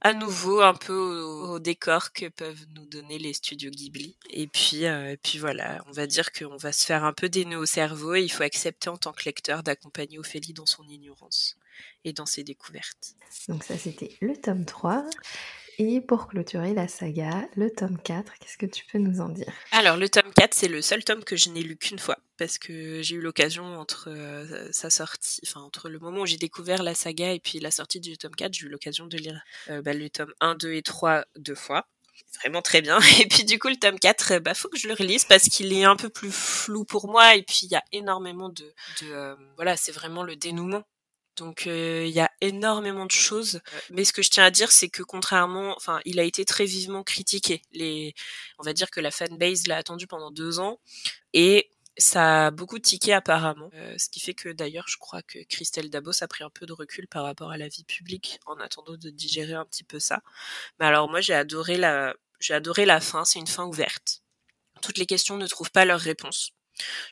à 0.00 0.14
nouveau 0.14 0.62
un 0.62 0.74
peu 0.74 1.20
au, 1.20 1.60
décor 1.60 2.12
que 2.12 2.28
peuvent 2.28 2.66
nous 2.74 2.86
donner 2.86 3.20
les 3.20 3.34
studios 3.34 3.70
Ghibli. 3.70 4.16
Et 4.30 4.48
puis, 4.48 4.86
euh, 4.86 5.12
et 5.12 5.16
puis 5.16 5.38
voilà, 5.38 5.84
on 5.86 5.92
va 5.92 6.08
dire 6.08 6.32
qu'on 6.32 6.56
va 6.56 6.72
se 6.72 6.84
faire 6.84 7.04
un 7.04 7.12
peu 7.12 7.28
des 7.28 7.44
nœuds 7.44 7.58
au 7.58 7.66
cerveau 7.66 8.16
et 8.16 8.22
il 8.22 8.32
faut 8.32 8.42
accepter 8.42 8.88
en 8.88 8.96
tant 8.96 9.12
que 9.12 9.24
lecteur 9.26 9.62
d'accompagner 9.62 10.18
Ophélie 10.18 10.54
dans 10.54 10.66
son 10.66 10.88
ignorance 10.88 11.56
et 12.04 12.12
dans 12.12 12.26
ses 12.26 12.44
découvertes. 12.44 13.14
Donc 13.48 13.64
ça, 13.64 13.76
c'était 13.78 14.16
le 14.20 14.36
tome 14.36 14.64
3. 14.64 15.04
Et 15.78 16.00
pour 16.00 16.28
clôturer 16.28 16.74
la 16.74 16.86
saga, 16.86 17.48
le 17.56 17.70
tome 17.70 17.98
4, 17.98 18.34
qu'est-ce 18.38 18.58
que 18.58 18.66
tu 18.66 18.84
peux 18.84 18.98
nous 18.98 19.20
en 19.20 19.30
dire? 19.30 19.50
Alors, 19.70 19.96
le 19.96 20.08
tome 20.08 20.30
4, 20.36 20.52
c'est 20.52 20.68
le 20.68 20.82
seul 20.82 21.02
tome 21.02 21.24
que 21.24 21.34
je 21.34 21.48
n'ai 21.48 21.62
lu 21.62 21.76
qu'une 21.76 21.98
fois, 21.98 22.18
parce 22.36 22.58
que 22.58 23.00
j'ai 23.02 23.16
eu 23.16 23.20
l'occasion 23.20 23.64
entre 23.78 24.10
euh, 24.10 24.68
sa 24.70 24.90
sortie, 24.90 25.40
enfin, 25.46 25.60
entre 25.60 25.88
le 25.88 25.98
moment 25.98 26.20
où 26.20 26.26
j'ai 26.26 26.36
découvert 26.36 26.82
la 26.82 26.94
saga 26.94 27.32
et 27.32 27.40
puis 27.40 27.58
la 27.58 27.70
sortie 27.70 28.00
du 28.00 28.18
tome 28.18 28.34
4, 28.34 28.52
j'ai 28.52 28.66
eu 28.66 28.68
l'occasion 28.68 29.06
de 29.06 29.16
lire 29.16 29.40
euh, 29.70 29.80
bah, 29.80 29.94
le 29.94 30.10
tome 30.10 30.32
1, 30.40 30.56
2 30.56 30.74
et 30.74 30.82
3 30.82 31.24
deux 31.36 31.54
fois. 31.54 31.86
Vraiment 32.40 32.62
très 32.62 32.82
bien. 32.82 32.98
Et 33.20 33.26
puis 33.26 33.44
du 33.44 33.58
coup, 33.58 33.68
le 33.68 33.76
tome 33.76 33.98
4, 33.98 34.38
bah, 34.38 34.54
faut 34.54 34.68
que 34.68 34.78
je 34.78 34.88
le 34.88 34.94
relise 34.94 35.24
parce 35.24 35.44
qu'il 35.44 35.72
est 35.72 35.84
un 35.84 35.96
peu 35.96 36.08
plus 36.08 36.32
flou 36.32 36.84
pour 36.84 37.08
moi. 37.08 37.34
Et 37.36 37.42
puis, 37.42 37.60
il 37.62 37.70
y 37.70 37.76
a 37.76 37.82
énormément 37.92 38.48
de... 38.48 38.64
de 39.00 39.12
euh, 39.12 39.34
voilà, 39.56 39.76
c'est 39.76 39.92
vraiment 39.92 40.22
le 40.22 40.36
dénouement 40.36 40.84
donc 41.36 41.66
il 41.66 42.08
y 42.08 42.20
a 42.20 42.30
énormément 42.40 43.06
de 43.06 43.10
choses. 43.10 43.60
Mais 43.90 44.04
ce 44.04 44.12
que 44.12 44.22
je 44.22 44.30
tiens 44.30 44.44
à 44.44 44.50
dire, 44.50 44.70
c'est 44.72 44.88
que 44.88 45.02
contrairement, 45.02 45.74
enfin, 45.76 46.00
il 46.04 46.20
a 46.20 46.24
été 46.24 46.44
très 46.44 46.64
vivement 46.64 47.02
critiqué. 47.02 47.62
Les, 47.72 48.14
on 48.58 48.62
va 48.62 48.72
dire 48.72 48.90
que 48.90 49.00
la 49.00 49.10
fanbase 49.10 49.66
l'a 49.66 49.76
attendu 49.76 50.06
pendant 50.06 50.30
deux 50.30 50.58
ans 50.58 50.78
et 51.32 51.70
ça 51.98 52.46
a 52.46 52.50
beaucoup 52.50 52.78
tiqué 52.78 53.12
apparemment. 53.12 53.70
ce 53.98 54.08
qui 54.08 54.20
fait 54.20 54.34
que 54.34 54.48
d'ailleurs, 54.48 54.88
je 54.88 54.96
crois 54.96 55.22
que 55.22 55.38
Christelle 55.48 55.90
Dabos 55.90 56.22
a 56.22 56.28
pris 56.28 56.44
un 56.44 56.50
peu 56.50 56.66
de 56.66 56.72
recul 56.72 57.06
par 57.06 57.24
rapport 57.24 57.50
à 57.50 57.58
la 57.58 57.68
vie 57.68 57.84
publique 57.84 58.40
en 58.46 58.56
attendant 58.58 58.96
de 58.96 59.10
digérer 59.10 59.54
un 59.54 59.64
petit 59.64 59.84
peu 59.84 59.98
ça. 59.98 60.22
Mais 60.80 60.86
alors 60.86 61.08
moi, 61.10 61.20
j'ai 61.20 61.34
adoré 61.34 61.76
la, 61.76 62.14
j'ai 62.40 62.54
adoré 62.54 62.86
la 62.86 63.00
fin. 63.00 63.24
C'est 63.24 63.38
une 63.38 63.46
fin 63.46 63.64
ouverte. 63.64 64.22
Toutes 64.82 64.98
les 64.98 65.06
questions 65.06 65.36
ne 65.36 65.46
trouvent 65.46 65.70
pas 65.70 65.84
leur 65.84 66.00
réponse. 66.00 66.52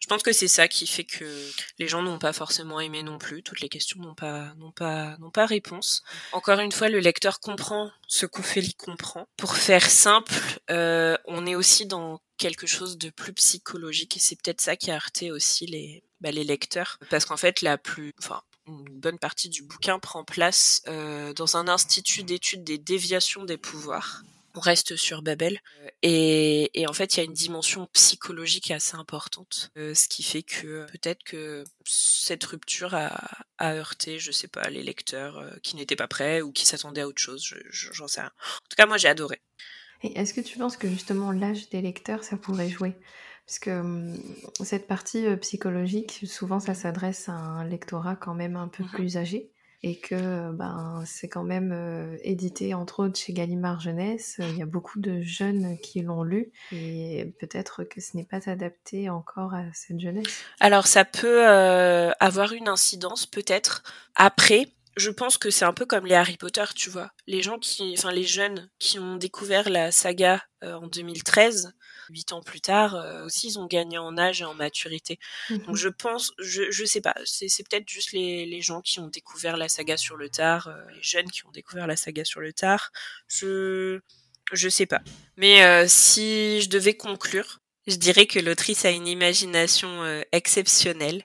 Je 0.00 0.06
pense 0.06 0.22
que 0.22 0.32
c'est 0.32 0.48
ça 0.48 0.68
qui 0.68 0.86
fait 0.86 1.04
que 1.04 1.50
les 1.78 1.88
gens 1.88 2.02
n'ont 2.02 2.18
pas 2.18 2.32
forcément 2.32 2.80
aimé 2.80 3.02
non 3.02 3.18
plus. 3.18 3.42
Toutes 3.42 3.60
les 3.60 3.68
questions 3.68 4.00
n'ont 4.00 4.14
pas, 4.14 4.54
n'ont 4.56 4.72
pas, 4.72 5.16
n'ont 5.18 5.30
pas 5.30 5.46
réponse. 5.46 6.02
Encore 6.32 6.60
une 6.60 6.72
fois, 6.72 6.88
le 6.88 6.98
lecteur 6.98 7.40
comprend 7.40 7.90
ce 8.06 8.26
qu'Ophélie 8.26 8.74
comprend. 8.74 9.28
Pour 9.36 9.56
faire 9.56 9.88
simple, 9.88 10.34
euh, 10.70 11.16
on 11.26 11.46
est 11.46 11.54
aussi 11.54 11.86
dans 11.86 12.20
quelque 12.38 12.66
chose 12.66 12.96
de 12.98 13.10
plus 13.10 13.34
psychologique 13.34 14.16
et 14.16 14.20
c'est 14.20 14.36
peut-être 14.36 14.60
ça 14.60 14.76
qui 14.76 14.90
a 14.90 14.94
heurté 14.94 15.30
aussi 15.30 15.66
les, 15.66 16.02
bah, 16.20 16.30
les 16.30 16.44
lecteurs. 16.44 16.98
Parce 17.10 17.26
qu'en 17.26 17.36
fait, 17.36 17.60
la 17.60 17.76
plus, 17.76 18.14
enfin, 18.18 18.42
une 18.66 19.00
bonne 19.00 19.18
partie 19.18 19.48
du 19.48 19.62
bouquin 19.62 19.98
prend 19.98 20.24
place 20.24 20.82
euh, 20.88 21.32
dans 21.34 21.56
un 21.56 21.68
institut 21.68 22.22
d'études 22.22 22.64
des 22.64 22.78
déviations 22.78 23.44
des 23.44 23.58
pouvoirs 23.58 24.22
on 24.54 24.60
reste 24.60 24.96
sur 24.96 25.22
Babel. 25.22 25.60
Et, 26.02 26.84
en 26.88 26.92
fait, 26.92 27.14
il 27.14 27.18
y 27.18 27.20
a 27.20 27.24
une 27.24 27.32
dimension 27.32 27.88
psychologique 27.92 28.70
assez 28.70 28.96
importante, 28.96 29.70
euh, 29.76 29.94
ce 29.94 30.08
qui 30.08 30.22
fait 30.22 30.42
que 30.42 30.86
peut-être 30.90 31.22
que 31.24 31.64
cette 31.84 32.44
rupture 32.44 32.94
a, 32.94 33.12
heurté, 33.62 34.18
je 34.18 34.32
sais 34.32 34.48
pas, 34.48 34.68
les 34.70 34.82
lecteurs 34.82 35.38
euh, 35.38 35.50
qui 35.62 35.76
n'étaient 35.76 35.96
pas 35.96 36.08
prêts 36.08 36.40
ou 36.40 36.52
qui 36.52 36.66
s'attendaient 36.66 37.02
à 37.02 37.08
autre 37.08 37.20
chose. 37.20 37.54
J'en 37.70 38.08
sais 38.08 38.20
rien. 38.20 38.30
En 38.30 38.68
tout 38.68 38.76
cas, 38.76 38.86
moi, 38.86 38.96
j'ai 38.96 39.08
adoré. 39.08 39.40
Et 40.02 40.18
est-ce 40.18 40.32
que 40.32 40.40
tu 40.40 40.58
penses 40.58 40.76
que 40.76 40.88
justement 40.88 41.30
l'âge 41.30 41.68
des 41.68 41.82
lecteurs, 41.82 42.24
ça 42.24 42.36
pourrait 42.36 42.70
jouer? 42.70 42.94
Parce 43.46 43.58
que 43.58 43.80
hum, 43.80 44.22
cette 44.62 44.86
partie 44.86 45.26
euh, 45.26 45.36
psychologique, 45.36 46.24
souvent, 46.26 46.60
ça 46.60 46.74
s'adresse 46.74 47.28
à 47.28 47.32
un 47.32 47.64
lectorat 47.64 48.16
quand 48.16 48.34
même 48.34 48.56
un 48.56 48.68
peu 48.68 48.84
mmh 48.84 48.90
plus 48.90 49.16
âgé 49.16 49.50
et 49.82 49.98
que 49.98 50.52
ben 50.52 51.02
c'est 51.06 51.28
quand 51.28 51.42
même 51.42 51.72
euh, 51.72 52.16
édité 52.22 52.74
entre 52.74 53.04
autres 53.04 53.18
chez 53.18 53.32
Gallimard 53.32 53.80
Jeunesse. 53.80 54.36
Il 54.38 54.58
y 54.58 54.62
a 54.62 54.66
beaucoup 54.66 55.00
de 55.00 55.22
jeunes 55.22 55.78
qui 55.82 56.02
l'ont 56.02 56.22
lu 56.22 56.52
et 56.72 57.32
peut-être 57.38 57.84
que 57.84 58.00
ce 58.00 58.16
n'est 58.16 58.24
pas 58.24 58.50
adapté 58.50 59.08
encore 59.08 59.54
à 59.54 59.64
cette 59.72 60.00
jeunesse. 60.00 60.44
Alors 60.60 60.86
ça 60.86 61.04
peut 61.04 61.48
euh, 61.48 62.10
avoir 62.20 62.52
une 62.52 62.68
incidence 62.68 63.26
peut-être. 63.26 63.82
Après, 64.16 64.68
je 64.96 65.10
pense 65.10 65.38
que 65.38 65.50
c'est 65.50 65.64
un 65.64 65.72
peu 65.72 65.86
comme 65.86 66.06
les 66.06 66.14
Harry 66.14 66.36
Potter, 66.36 66.64
tu 66.74 66.90
vois. 66.90 67.10
Les 67.26 67.42
gens 67.42 67.58
qui, 67.58 67.94
enfin 67.96 68.12
les 68.12 68.24
jeunes 68.24 68.68
qui 68.78 68.98
ont 68.98 69.16
découvert 69.16 69.70
la 69.70 69.92
saga 69.92 70.42
euh, 70.62 70.74
en 70.74 70.88
2013, 70.88 71.72
huit 72.10 72.32
ans 72.32 72.42
plus 72.42 72.60
tard, 72.60 72.94
euh, 72.94 73.24
aussi 73.24 73.48
ils 73.48 73.58
ont 73.58 73.66
gagné 73.66 73.98
en 73.98 74.18
âge 74.18 74.42
et 74.42 74.44
en 74.44 74.54
maturité. 74.54 75.18
Donc 75.48 75.68
mhm. 75.68 75.76
je 75.76 75.88
pense, 75.88 76.32
je, 76.38 76.70
je 76.70 76.84
sais 76.84 77.00
pas, 77.00 77.14
c'est, 77.24 77.46
peut-être 77.68 77.88
juste 77.88 78.12
les, 78.12 78.46
les 78.46 78.60
gens 78.60 78.80
qui 78.80 79.00
ont 79.00 79.08
découvert 79.08 79.56
la 79.56 79.68
saga 79.68 79.96
sur 79.96 80.16
le 80.16 80.28
tard, 80.28 80.68
euh, 80.68 80.90
les 80.94 81.02
jeunes 81.02 81.30
qui 81.30 81.46
ont 81.46 81.50
découvert 81.50 81.86
la 81.86 81.96
saga 81.96 82.24
sur 82.24 82.40
le 82.40 82.52
tard. 82.52 82.90
Je, 83.28 84.00
je 84.52 84.68
sais 84.68 84.86
pas. 84.86 85.00
Mais 85.36 85.86
si 85.88 86.60
je 86.60 86.68
devais 86.68 86.94
conclure, 86.94 87.60
je 87.86 87.96
dirais 87.96 88.26
que 88.26 88.38
l'autrice 88.40 88.84
a 88.84 88.90
une 88.90 89.06
imagination 89.06 90.22
exceptionnelle. 90.32 91.24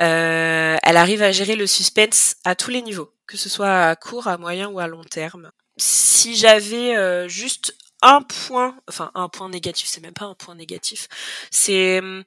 Euh, 0.00 0.76
elle 0.82 0.96
arrive 0.96 1.22
à 1.22 1.32
gérer 1.32 1.54
le 1.54 1.66
suspense 1.66 2.36
à 2.44 2.54
tous 2.54 2.70
les 2.70 2.82
niveaux, 2.82 3.14
que 3.26 3.36
ce 3.36 3.48
soit 3.48 3.86
à 3.86 3.96
court, 3.96 4.26
à 4.26 4.38
moyen 4.38 4.68
ou 4.68 4.80
à 4.80 4.86
long 4.86 5.04
terme. 5.04 5.52
Si 5.76 6.34
j'avais 6.34 6.96
euh, 6.96 7.28
juste 7.28 7.76
un 8.02 8.22
point, 8.22 8.76
enfin 8.88 9.10
un 9.14 9.28
point 9.28 9.48
négatif, 9.48 9.88
c'est 9.88 10.00
même 10.00 10.14
pas 10.14 10.26
un 10.26 10.34
point 10.34 10.54
négatif, 10.54 11.08
c'est 11.50 12.00
hum, 12.00 12.24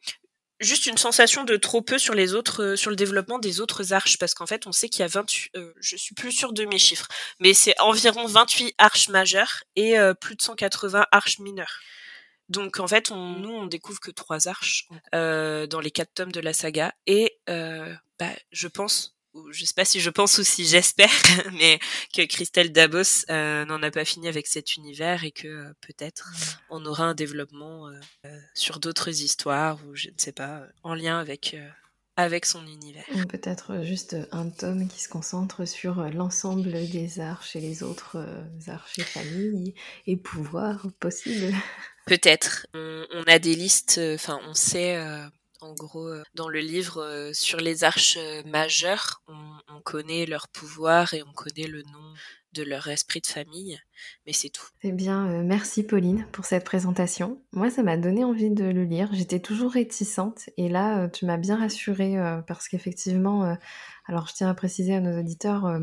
juste 0.60 0.86
une 0.88 0.98
sensation 0.98 1.44
de 1.44 1.58
trop 1.58 1.82
peu 1.82 1.98
sur 1.98 2.16
les 2.16 2.34
autres, 2.34 2.64
euh, 2.64 2.76
sur 2.76 2.90
le 2.90 2.96
développement 2.96 3.40
des 3.40 3.62
autres 3.62 3.94
arches, 3.94 4.18
parce 4.18 4.34
qu'en 4.34 4.46
fait, 4.48 4.68
on 4.68 4.72
sait 4.72 4.90
qu'il 4.90 5.02
y 5.02 5.04
a 5.04 5.08
28, 5.08 5.52
je 5.80 5.96
suis 5.98 6.16
plus 6.16 6.32
sûre 6.32 6.54
de 6.54 6.66
mes 6.66 6.80
chiffres, 6.80 7.08
mais 7.40 7.54
c'est 7.54 7.80
environ 7.82 8.26
28 8.26 8.74
arches 8.78 9.10
majeures 9.10 9.64
et 9.76 9.96
plus 10.22 10.36
de 10.36 10.42
180 10.42 11.06
arches 11.12 11.40
mineures. 11.40 11.80
Donc 12.50 12.80
en 12.80 12.88
fait, 12.88 13.12
on, 13.12 13.32
nous, 13.40 13.50
on 13.50 13.66
découvre 13.66 14.00
que 14.00 14.12
trois 14.12 14.48
arches 14.48 14.88
euh, 15.14 15.66
dans 15.68 15.80
les 15.80 15.92
quatre 15.92 16.14
tomes 16.14 16.32
de 16.32 16.40
la 16.40 16.54
saga, 16.54 16.94
et 17.08 17.38
euh, 17.50 17.94
bah, 18.20 18.30
je 18.52 18.68
pense 18.68 19.15
je 19.56 19.66
sais 19.66 19.74
pas 19.74 19.86
si 19.86 20.00
je 20.00 20.10
pense 20.10 20.38
ou 20.38 20.44
si 20.44 20.66
j'espère, 20.66 21.10
mais 21.54 21.80
que 22.14 22.26
Christelle 22.26 22.72
Dabos 22.72 23.26
euh, 23.30 23.66
n'en 23.66 23.82
a 23.82 23.92
pas 23.92 24.06
fini 24.06 24.28
avec 24.28 24.48
cet 24.48 24.76
univers 24.76 25.24
et 25.24 25.32
que 25.32 25.48
euh, 25.48 25.74
peut-être 25.82 26.32
on 26.70 26.86
aura 26.86 27.06
un 27.06 27.16
développement 27.16 27.88
euh, 27.88 28.38
sur 28.54 28.80
d'autres 28.80 29.22
histoires 29.22 29.80
ou 29.88 29.96
je 29.96 30.10
ne 30.10 30.18
sais 30.18 30.32
pas, 30.32 30.64
en 30.84 30.94
lien 30.94 31.20
avec 31.20 31.56
avec 32.18 32.46
son 32.46 32.66
univers. 32.66 33.04
Peut-être 33.28 33.84
juste 33.84 34.16
un 34.32 34.50
tome 34.50 34.88
qui 34.88 35.04
se 35.04 35.10
concentre 35.10 35.66
sur 35.66 36.02
l'ensemble 36.12 36.72
des 36.72 37.20
arches 37.20 37.58
et 37.58 37.60
les 37.60 37.84
autres 37.84 38.26
arches 38.68 39.00
et 39.00 39.04
familles 39.04 39.74
et 40.08 40.16
pouvoirs 40.16 40.88
possibles. 41.02 41.54
Peut-être. 42.06 42.68
On, 42.74 43.06
on, 43.12 43.24
a 43.24 43.38
des 43.38 43.56
listes, 43.56 44.00
enfin 44.14 44.40
on 44.48 44.54
sait 44.54 44.98
en 45.66 45.74
gros, 45.74 46.08
euh, 46.08 46.24
dans 46.36 46.50
le 46.50 46.60
livre 46.60 47.02
euh, 47.02 47.32
sur 47.34 47.60
les 47.60 47.84
arches 47.84 48.18
euh, 48.18 48.44
majeures, 48.46 49.24
on, 49.28 49.36
connaît 49.84 50.26
leur 50.26 50.48
pouvoir 50.48 51.14
et 51.14 51.22
on 51.22 51.32
connaît 51.32 51.68
le 51.68 51.84
nom 51.84 52.14
de 52.54 52.64
leur 52.64 52.88
esprit 52.88 53.22
de 53.22 53.28
famille, 53.28 53.80
mais 54.26 54.34
c'est 54.34 54.50
tout. 54.50 54.66
Eh 54.82 54.92
bien, 54.92 55.44
merci 55.44 55.84
Pauline 55.84 56.26
pour 56.32 56.46
cette 56.46 56.64
présentation. 56.64 57.40
Moi, 57.52 57.70
ça 57.70 57.84
m'a 57.84 57.96
donné 57.96 58.24
envie 58.24 58.50
de 58.50 58.64
le 58.66 58.84
lire. 58.84 59.10
J'étais 59.14 59.40
toujours 59.40 59.74
réticente 59.74 60.50
et 60.58 60.70
là, 60.70 61.08
tu 61.10 61.26
m'as 61.26 61.38
bien 61.38 61.56
rassurée 61.58 62.16
parce 62.48 62.68
qu'effectivement, 62.68 63.56
alors 64.06 64.26
je 64.28 64.34
tiens 64.34 64.50
à 64.50 64.56
préciser 64.56 64.96
à 64.96 65.02
nos 65.02 65.20
auditeurs, 65.20 65.80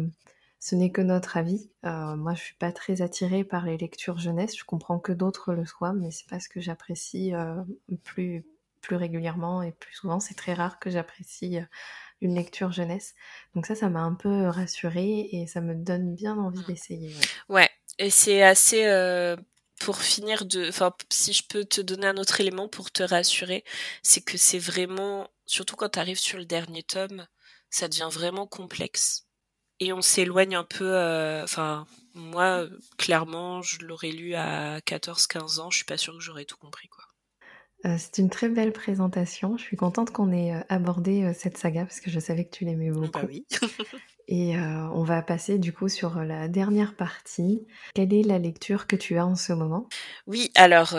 ce 0.59 0.75
n'est 0.75 0.90
que 0.90 1.03
notre 1.03 1.37
avis. 1.37 1.71
moi, 1.85 2.35
je 2.35 2.42
suis 2.42 2.57
pas 2.57 2.73
très 2.73 3.03
attirée 3.03 3.45
par 3.45 3.66
les 3.66 3.77
lectures 3.77 4.18
jeunesse. 4.18 4.59
Je 4.59 4.64
comprends 4.64 4.99
que 4.99 5.12
d'autres 5.12 5.55
le 5.55 5.64
soient, 5.64 5.92
mais 5.92 6.11
c'est 6.11 6.29
pas 6.29 6.40
ce 6.40 6.49
que 6.49 6.61
j'apprécie 6.61 7.33
plus 8.03 8.45
plus 8.83 8.97
régulièrement 8.97 9.62
et 9.62 9.73
plus 9.73 9.95
souvent. 9.95 10.21
C'est 10.21 10.35
très 10.35 10.53
rare 10.53 10.79
que 10.79 10.90
j'apprécie 10.90 11.59
euh, 11.59 11.64
une 12.21 12.35
lecture 12.35 12.73
jeunesse. 12.73 13.14
Donc 13.55 13.66
ça, 13.66 13.75
ça 13.75 13.88
m'a 13.88 14.01
un 14.01 14.14
peu 14.14 14.49
rassurée 14.49 15.29
et 15.33 15.47
ça 15.47 15.61
me 15.61 15.75
donne 15.75 16.14
bien 16.14 16.37
envie 16.37 16.61
mmh. 16.61 16.66
d'essayer. 16.66 17.16
Ouais. 17.49 17.71
et 17.99 18.11
c'est 18.11 18.42
assez... 18.42 18.85
Euh, 18.85 19.37
pour 19.81 20.01
finir 20.01 20.45
de... 20.45 20.68
Enfin, 20.68 20.92
si 21.11 21.33
je 21.33 21.42
peux 21.47 21.64
te 21.64 21.81
donner 21.81 22.07
un 22.07 22.16
autre 22.16 22.40
élément 22.40 22.68
pour 22.68 22.92
te 22.92 23.03
rassurer, 23.03 23.64
c'est 24.03 24.23
que 24.23 24.38
c'est 24.38 24.59
vraiment... 24.59 25.29
Surtout 25.47 25.77
quand 25.77 25.90
tu 25.90 25.99
arrives 25.99 26.21
sur 26.21 26.38
le 26.38 26.45
dernier 26.45 26.83
tome, 26.83 27.27
ça 27.68 27.88
devient 27.88 28.09
vraiment 28.11 28.47
complexe. 28.47 29.27
Et 29.81 29.92
on 29.92 30.03
s'éloigne 30.03 30.55
un 30.55 30.64
peu... 30.64 30.95
Euh, 30.95 31.42
enfin, 31.42 31.87
moi, 32.14 32.66
clairement, 32.97 33.62
je 33.62 33.85
l'aurais 33.85 34.12
lu 34.12 34.35
à 34.35 34.79
14-15 34.81 35.59
ans, 35.59 35.71
je 35.71 35.77
suis 35.79 35.85
pas 35.85 35.97
sûre 35.97 36.14
que 36.14 36.21
j'aurais 36.21 36.45
tout 36.45 36.57
compris, 36.57 36.88
quoi. 36.88 37.05
Euh, 37.85 37.97
c'est 37.99 38.18
une 38.18 38.31
très 38.31 38.49
belle 38.49 38.73
présentation. 38.73 39.57
Je 39.57 39.62
suis 39.62 39.77
contente 39.77 40.11
qu'on 40.11 40.33
ait 40.33 40.55
euh, 40.55 40.61
abordé 40.68 41.25
euh, 41.25 41.33
cette 41.37 41.59
saga 41.59 41.85
parce 41.85 42.01
que 42.01 42.11
je 42.11 42.21
savais 42.21 42.45
que 42.45 42.55
tu 42.55 42.64
l'aimais 42.64 42.90
bah 42.90 43.01
beaucoup. 43.01 43.27
oui. 43.27 43.47
Et 44.29 44.57
on 44.57 45.03
va 45.03 45.21
passer 45.21 45.59
du 45.59 45.75
coup 45.75 45.88
sur 45.88 46.21
la 46.21 46.49
dernière 46.49 46.95
partie. 46.95 47.66
Quelle 47.92 48.14
est 48.14 48.23
la 48.23 48.38
lecture 48.38 48.87
que 48.87 48.97
tu 48.97 49.18
as 49.18 49.27
en 49.27 49.35
ce 49.35 49.53
moment? 49.53 49.88
Oui, 50.27 50.51
alors 50.55 50.97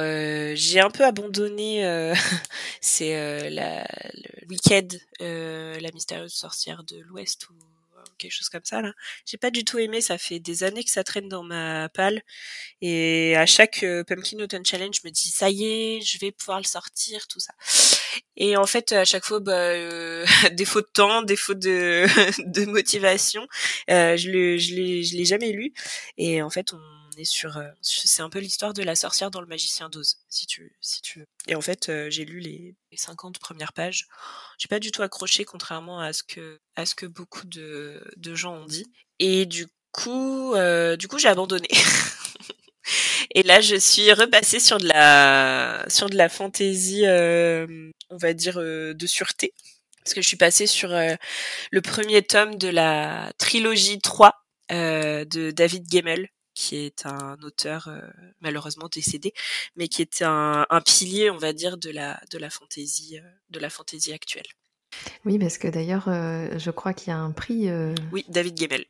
j'ai 0.55 0.81
un 0.81 0.91
peu 0.91 1.03
abandonné. 1.03 2.13
c'est 2.81 3.49
le 3.49 4.47
week-end, 4.49 4.87
la 5.19 5.91
mystérieuse 5.93 6.33
sorcière 6.33 6.83
de 6.83 6.99
l'Ouest 6.99 7.49
ou 7.49 7.53
quelque 8.17 8.31
chose 8.31 8.49
comme 8.49 8.65
ça 8.65 8.81
là. 8.81 8.93
J'ai 9.25 9.37
pas 9.37 9.51
du 9.51 9.63
tout 9.65 9.79
aimé, 9.79 10.01
ça 10.01 10.17
fait 10.17 10.39
des 10.39 10.63
années 10.63 10.83
que 10.83 10.91
ça 10.91 11.03
traîne 11.03 11.29
dans 11.29 11.43
ma 11.43 11.89
palle 11.89 12.21
et 12.81 13.35
à 13.37 13.45
chaque 13.45 13.83
euh, 13.83 14.03
Pumpkin 14.03 14.39
Autumn 14.39 14.65
Challenge, 14.65 14.95
je 15.01 15.07
me 15.07 15.11
dis 15.11 15.29
ça 15.29 15.49
y 15.49 15.65
est, 15.65 16.01
je 16.01 16.19
vais 16.19 16.31
pouvoir 16.31 16.59
le 16.59 16.65
sortir, 16.65 17.27
tout 17.27 17.39
ça. 17.39 17.53
Et 18.35 18.57
en 18.57 18.65
fait, 18.65 18.91
à 18.91 19.05
chaque 19.05 19.25
fois, 19.25 19.39
bah, 19.39 19.53
euh, 19.53 20.25
défaut 20.53 20.81
de 20.81 20.87
temps, 20.93 21.21
défaut 21.21 21.53
de, 21.53 22.05
de 22.45 22.65
motivation, 22.65 23.47
euh, 23.89 24.17
je 24.17 24.29
l'ai, 24.29 24.59
je 24.59 25.15
l'ai 25.15 25.25
jamais 25.25 25.51
lu. 25.51 25.73
Et 26.17 26.41
en 26.41 26.49
fait, 26.49 26.73
on 26.73 26.79
est 27.17 27.25
sur, 27.25 27.57
euh, 27.57 27.69
c'est 27.81 28.21
un 28.21 28.29
peu 28.29 28.39
l'histoire 28.39 28.73
de 28.73 28.83
la 28.83 28.95
sorcière 28.95 29.31
dans 29.31 29.41
le 29.41 29.47
magicien 29.47 29.89
d'Oz, 29.89 30.17
si 30.29 30.45
tu, 30.45 30.75
si 30.81 31.01
tu 31.01 31.19
veux. 31.19 31.25
Et 31.47 31.55
en 31.55 31.61
fait, 31.61 31.89
euh, 31.89 32.09
j'ai 32.09 32.25
lu 32.25 32.39
les, 32.39 32.75
les 32.91 32.97
50 32.97 33.39
premières 33.39 33.73
pages. 33.73 34.07
J'ai 34.57 34.67
pas 34.67 34.79
du 34.79 34.91
tout 34.91 35.01
accroché, 35.01 35.45
contrairement 35.45 35.99
à 35.99 36.13
ce 36.13 36.23
que, 36.23 36.59
à 36.75 36.85
ce 36.85 36.95
que 36.95 37.05
beaucoup 37.05 37.45
de, 37.45 38.03
de 38.17 38.35
gens 38.35 38.55
ont 38.55 38.65
dit. 38.65 38.85
Et 39.19 39.45
du 39.45 39.67
coup, 39.91 40.53
euh, 40.55 40.95
du 40.97 41.07
coup, 41.07 41.19
j'ai 41.19 41.27
abandonné. 41.27 41.67
Et 43.35 43.43
là, 43.43 43.61
je 43.61 43.75
suis 43.75 44.11
repassée 44.13 44.59
sur 44.59 44.77
de 44.77 44.87
la, 44.87 45.85
sur 45.87 46.09
de 46.09 46.15
la 46.15 46.29
fantaisie, 46.29 47.05
on 47.07 48.17
va 48.17 48.33
dire, 48.33 48.57
de 48.59 49.07
sûreté. 49.07 49.53
Parce 50.03 50.13
que 50.13 50.21
je 50.21 50.27
suis 50.27 50.37
passée 50.37 50.67
sur 50.67 50.89
le 50.89 51.81
premier 51.81 52.21
tome 52.21 52.57
de 52.57 52.67
la 52.67 53.31
trilogie 53.39 53.99
3 54.01 54.33
de 54.69 55.51
David 55.51 55.85
Gemmel, 55.91 56.27
qui 56.53 56.77
est 56.77 57.05
un 57.05 57.37
auteur 57.43 57.87
euh, 57.87 58.01
malheureusement 58.41 58.87
décédé, 58.91 59.33
mais 59.75 59.87
qui 59.87 60.01
est 60.01 60.21
un, 60.21 60.65
un, 60.69 60.81
pilier, 60.81 61.29
on 61.29 61.37
va 61.37 61.53
dire, 61.53 61.77
de 61.77 61.89
la 61.89 62.19
de 62.31 62.37
la 62.37 62.49
fantaisie 62.49 63.19
euh, 63.19 63.29
de 63.49 63.59
la 63.59 63.69
fantaisie 63.69 64.13
actuelle. 64.13 64.45
Oui, 65.25 65.39
parce 65.39 65.57
que 65.57 65.67
d'ailleurs, 65.67 66.07
euh, 66.07 66.57
je 66.59 66.69
crois 66.69 66.93
qu'il 66.93 67.09
y 67.09 67.11
a 67.11 67.17
un 67.17 67.31
prix. 67.31 67.67
oui, 68.11 68.25
David 68.29 68.59
Gemmel. 68.59 68.85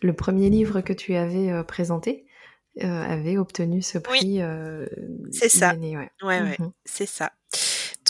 Le 0.00 0.14
premier 0.14 0.48
livre 0.48 0.80
que 0.80 0.94
tu 0.94 1.14
avais 1.14 1.62
présenté 1.64 2.26
avait 2.80 3.36
obtenu 3.36 3.82
ce 3.82 3.98
prix. 3.98 4.42
Oui, 4.42 5.30
c'est 5.30 5.50
ça. 5.50 5.74
ouais, 5.74 5.96
ouais, 5.96 6.10
ouais 6.22 6.56
mhm. 6.58 6.72
c'est 6.86 7.06
ça. 7.06 7.32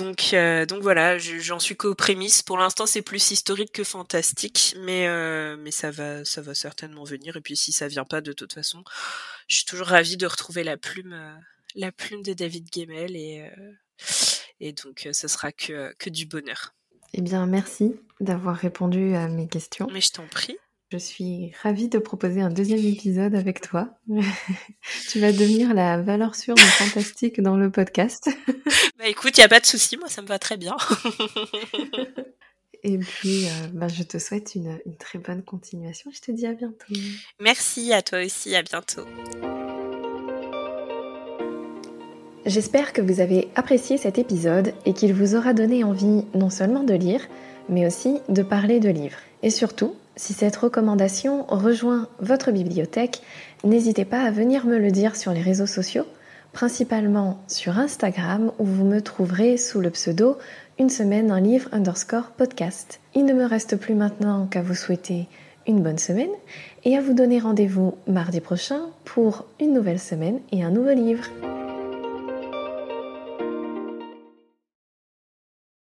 Donc, 0.02 0.30
euh, 0.32 0.66
donc 0.66 0.82
voilà, 0.82 1.18
j'en 1.18 1.58
suis 1.58 1.76
qu'aux 1.76 1.94
prémices. 1.94 2.42
Pour 2.42 2.58
l'instant, 2.58 2.86
c'est 2.86 3.02
plus 3.02 3.30
historique 3.30 3.72
que 3.72 3.84
fantastique, 3.84 4.74
mais 4.80 5.06
euh, 5.06 5.56
mais 5.58 5.70
ça 5.70 5.90
va, 5.90 6.24
ça 6.24 6.42
va 6.42 6.54
certainement 6.54 7.04
venir. 7.04 7.36
Et 7.36 7.40
puis 7.40 7.56
si 7.56 7.72
ça 7.72 7.88
vient 7.88 8.04
pas, 8.04 8.20
de 8.20 8.32
toute 8.32 8.52
façon, 8.52 8.82
je 9.48 9.56
suis 9.56 9.64
toujours 9.64 9.88
ravie 9.88 10.16
de 10.16 10.26
retrouver 10.26 10.64
la 10.64 10.76
plume, 10.76 11.12
euh, 11.12 11.34
la 11.76 11.92
plume 11.92 12.22
de 12.22 12.32
David 12.32 12.68
Gemmel 12.74 13.16
et 13.16 13.48
et 14.60 14.72
donc 14.72 15.08
ce 15.12 15.28
sera 15.28 15.52
que 15.52 15.94
que 15.98 16.10
du 16.10 16.26
bonheur. 16.26 16.74
Eh 17.14 17.20
bien, 17.20 17.46
merci 17.46 17.94
d'avoir 18.20 18.56
répondu 18.56 19.14
à 19.14 19.28
mes 19.28 19.46
questions. 19.46 19.86
Mais 19.92 20.00
je 20.00 20.12
t'en 20.12 20.26
prie. 20.26 20.56
Je 20.92 20.98
suis 20.98 21.52
ravie 21.62 21.88
de 21.88 21.96
proposer 21.96 22.42
un 22.42 22.50
deuxième 22.50 22.84
épisode 22.84 23.34
avec 23.34 23.62
toi. 23.62 23.88
tu 25.08 25.20
vas 25.20 25.32
devenir 25.32 25.72
la 25.72 25.96
valeur 25.96 26.34
sûre 26.34 26.54
du 26.54 26.62
fantastique 26.62 27.40
dans 27.40 27.56
le 27.56 27.70
podcast. 27.70 28.28
bah 28.98 29.06
écoute, 29.06 29.38
il 29.38 29.40
n'y 29.40 29.44
a 29.46 29.48
pas 29.48 29.60
de 29.60 29.64
souci, 29.64 29.96
moi 29.96 30.10
ça 30.10 30.20
me 30.20 30.26
va 30.26 30.38
très 30.38 30.58
bien. 30.58 30.76
Et 32.82 32.98
puis, 32.98 33.46
euh, 33.46 33.68
bah, 33.72 33.88
je 33.88 34.02
te 34.02 34.18
souhaite 34.18 34.54
une, 34.54 34.80
une 34.84 34.98
très 34.98 35.18
bonne 35.18 35.42
continuation. 35.42 36.10
Je 36.12 36.20
te 36.20 36.30
dis 36.30 36.46
à 36.46 36.52
bientôt. 36.52 36.92
Merci 37.40 37.94
à 37.94 38.02
toi 38.02 38.22
aussi, 38.22 38.54
à 38.54 38.60
bientôt. 38.60 39.06
J'espère 42.44 42.92
que 42.92 43.00
vous 43.00 43.20
avez 43.20 43.48
apprécié 43.54 43.96
cet 43.96 44.18
épisode 44.18 44.74
et 44.84 44.92
qu'il 44.92 45.14
vous 45.14 45.36
aura 45.36 45.54
donné 45.54 45.84
envie 45.84 46.26
non 46.34 46.50
seulement 46.50 46.82
de 46.82 46.92
lire, 46.92 47.26
mais 47.70 47.86
aussi 47.86 48.18
de 48.28 48.42
parler 48.42 48.78
de 48.78 48.90
livres. 48.90 49.20
Et 49.42 49.48
surtout, 49.48 49.96
si 50.16 50.32
cette 50.32 50.56
recommandation 50.56 51.44
rejoint 51.48 52.08
votre 52.20 52.52
bibliothèque, 52.52 53.22
n'hésitez 53.64 54.04
pas 54.04 54.22
à 54.22 54.30
venir 54.30 54.66
me 54.66 54.78
le 54.78 54.90
dire 54.90 55.16
sur 55.16 55.32
les 55.32 55.40
réseaux 55.40 55.66
sociaux, 55.66 56.06
principalement 56.52 57.42
sur 57.48 57.78
Instagram 57.78 58.52
où 58.58 58.64
vous 58.64 58.84
me 58.84 59.00
trouverez 59.00 59.56
sous 59.56 59.80
le 59.80 59.90
pseudo 59.90 60.36
une 60.78 60.90
semaine 60.90 61.30
un 61.30 61.40
livre 61.40 61.68
underscore 61.72 62.32
podcast. 62.36 63.00
Il 63.14 63.24
ne 63.24 63.32
me 63.32 63.44
reste 63.44 63.76
plus 63.76 63.94
maintenant 63.94 64.46
qu'à 64.46 64.62
vous 64.62 64.74
souhaiter 64.74 65.28
une 65.66 65.82
bonne 65.82 65.98
semaine 65.98 66.30
et 66.84 66.96
à 66.96 67.00
vous 67.00 67.14
donner 67.14 67.38
rendez-vous 67.38 67.94
mardi 68.06 68.40
prochain 68.40 68.80
pour 69.04 69.46
une 69.60 69.72
nouvelle 69.72 70.00
semaine 70.00 70.40
et 70.50 70.62
un 70.62 70.70
nouveau 70.70 70.92
livre. 70.92 71.24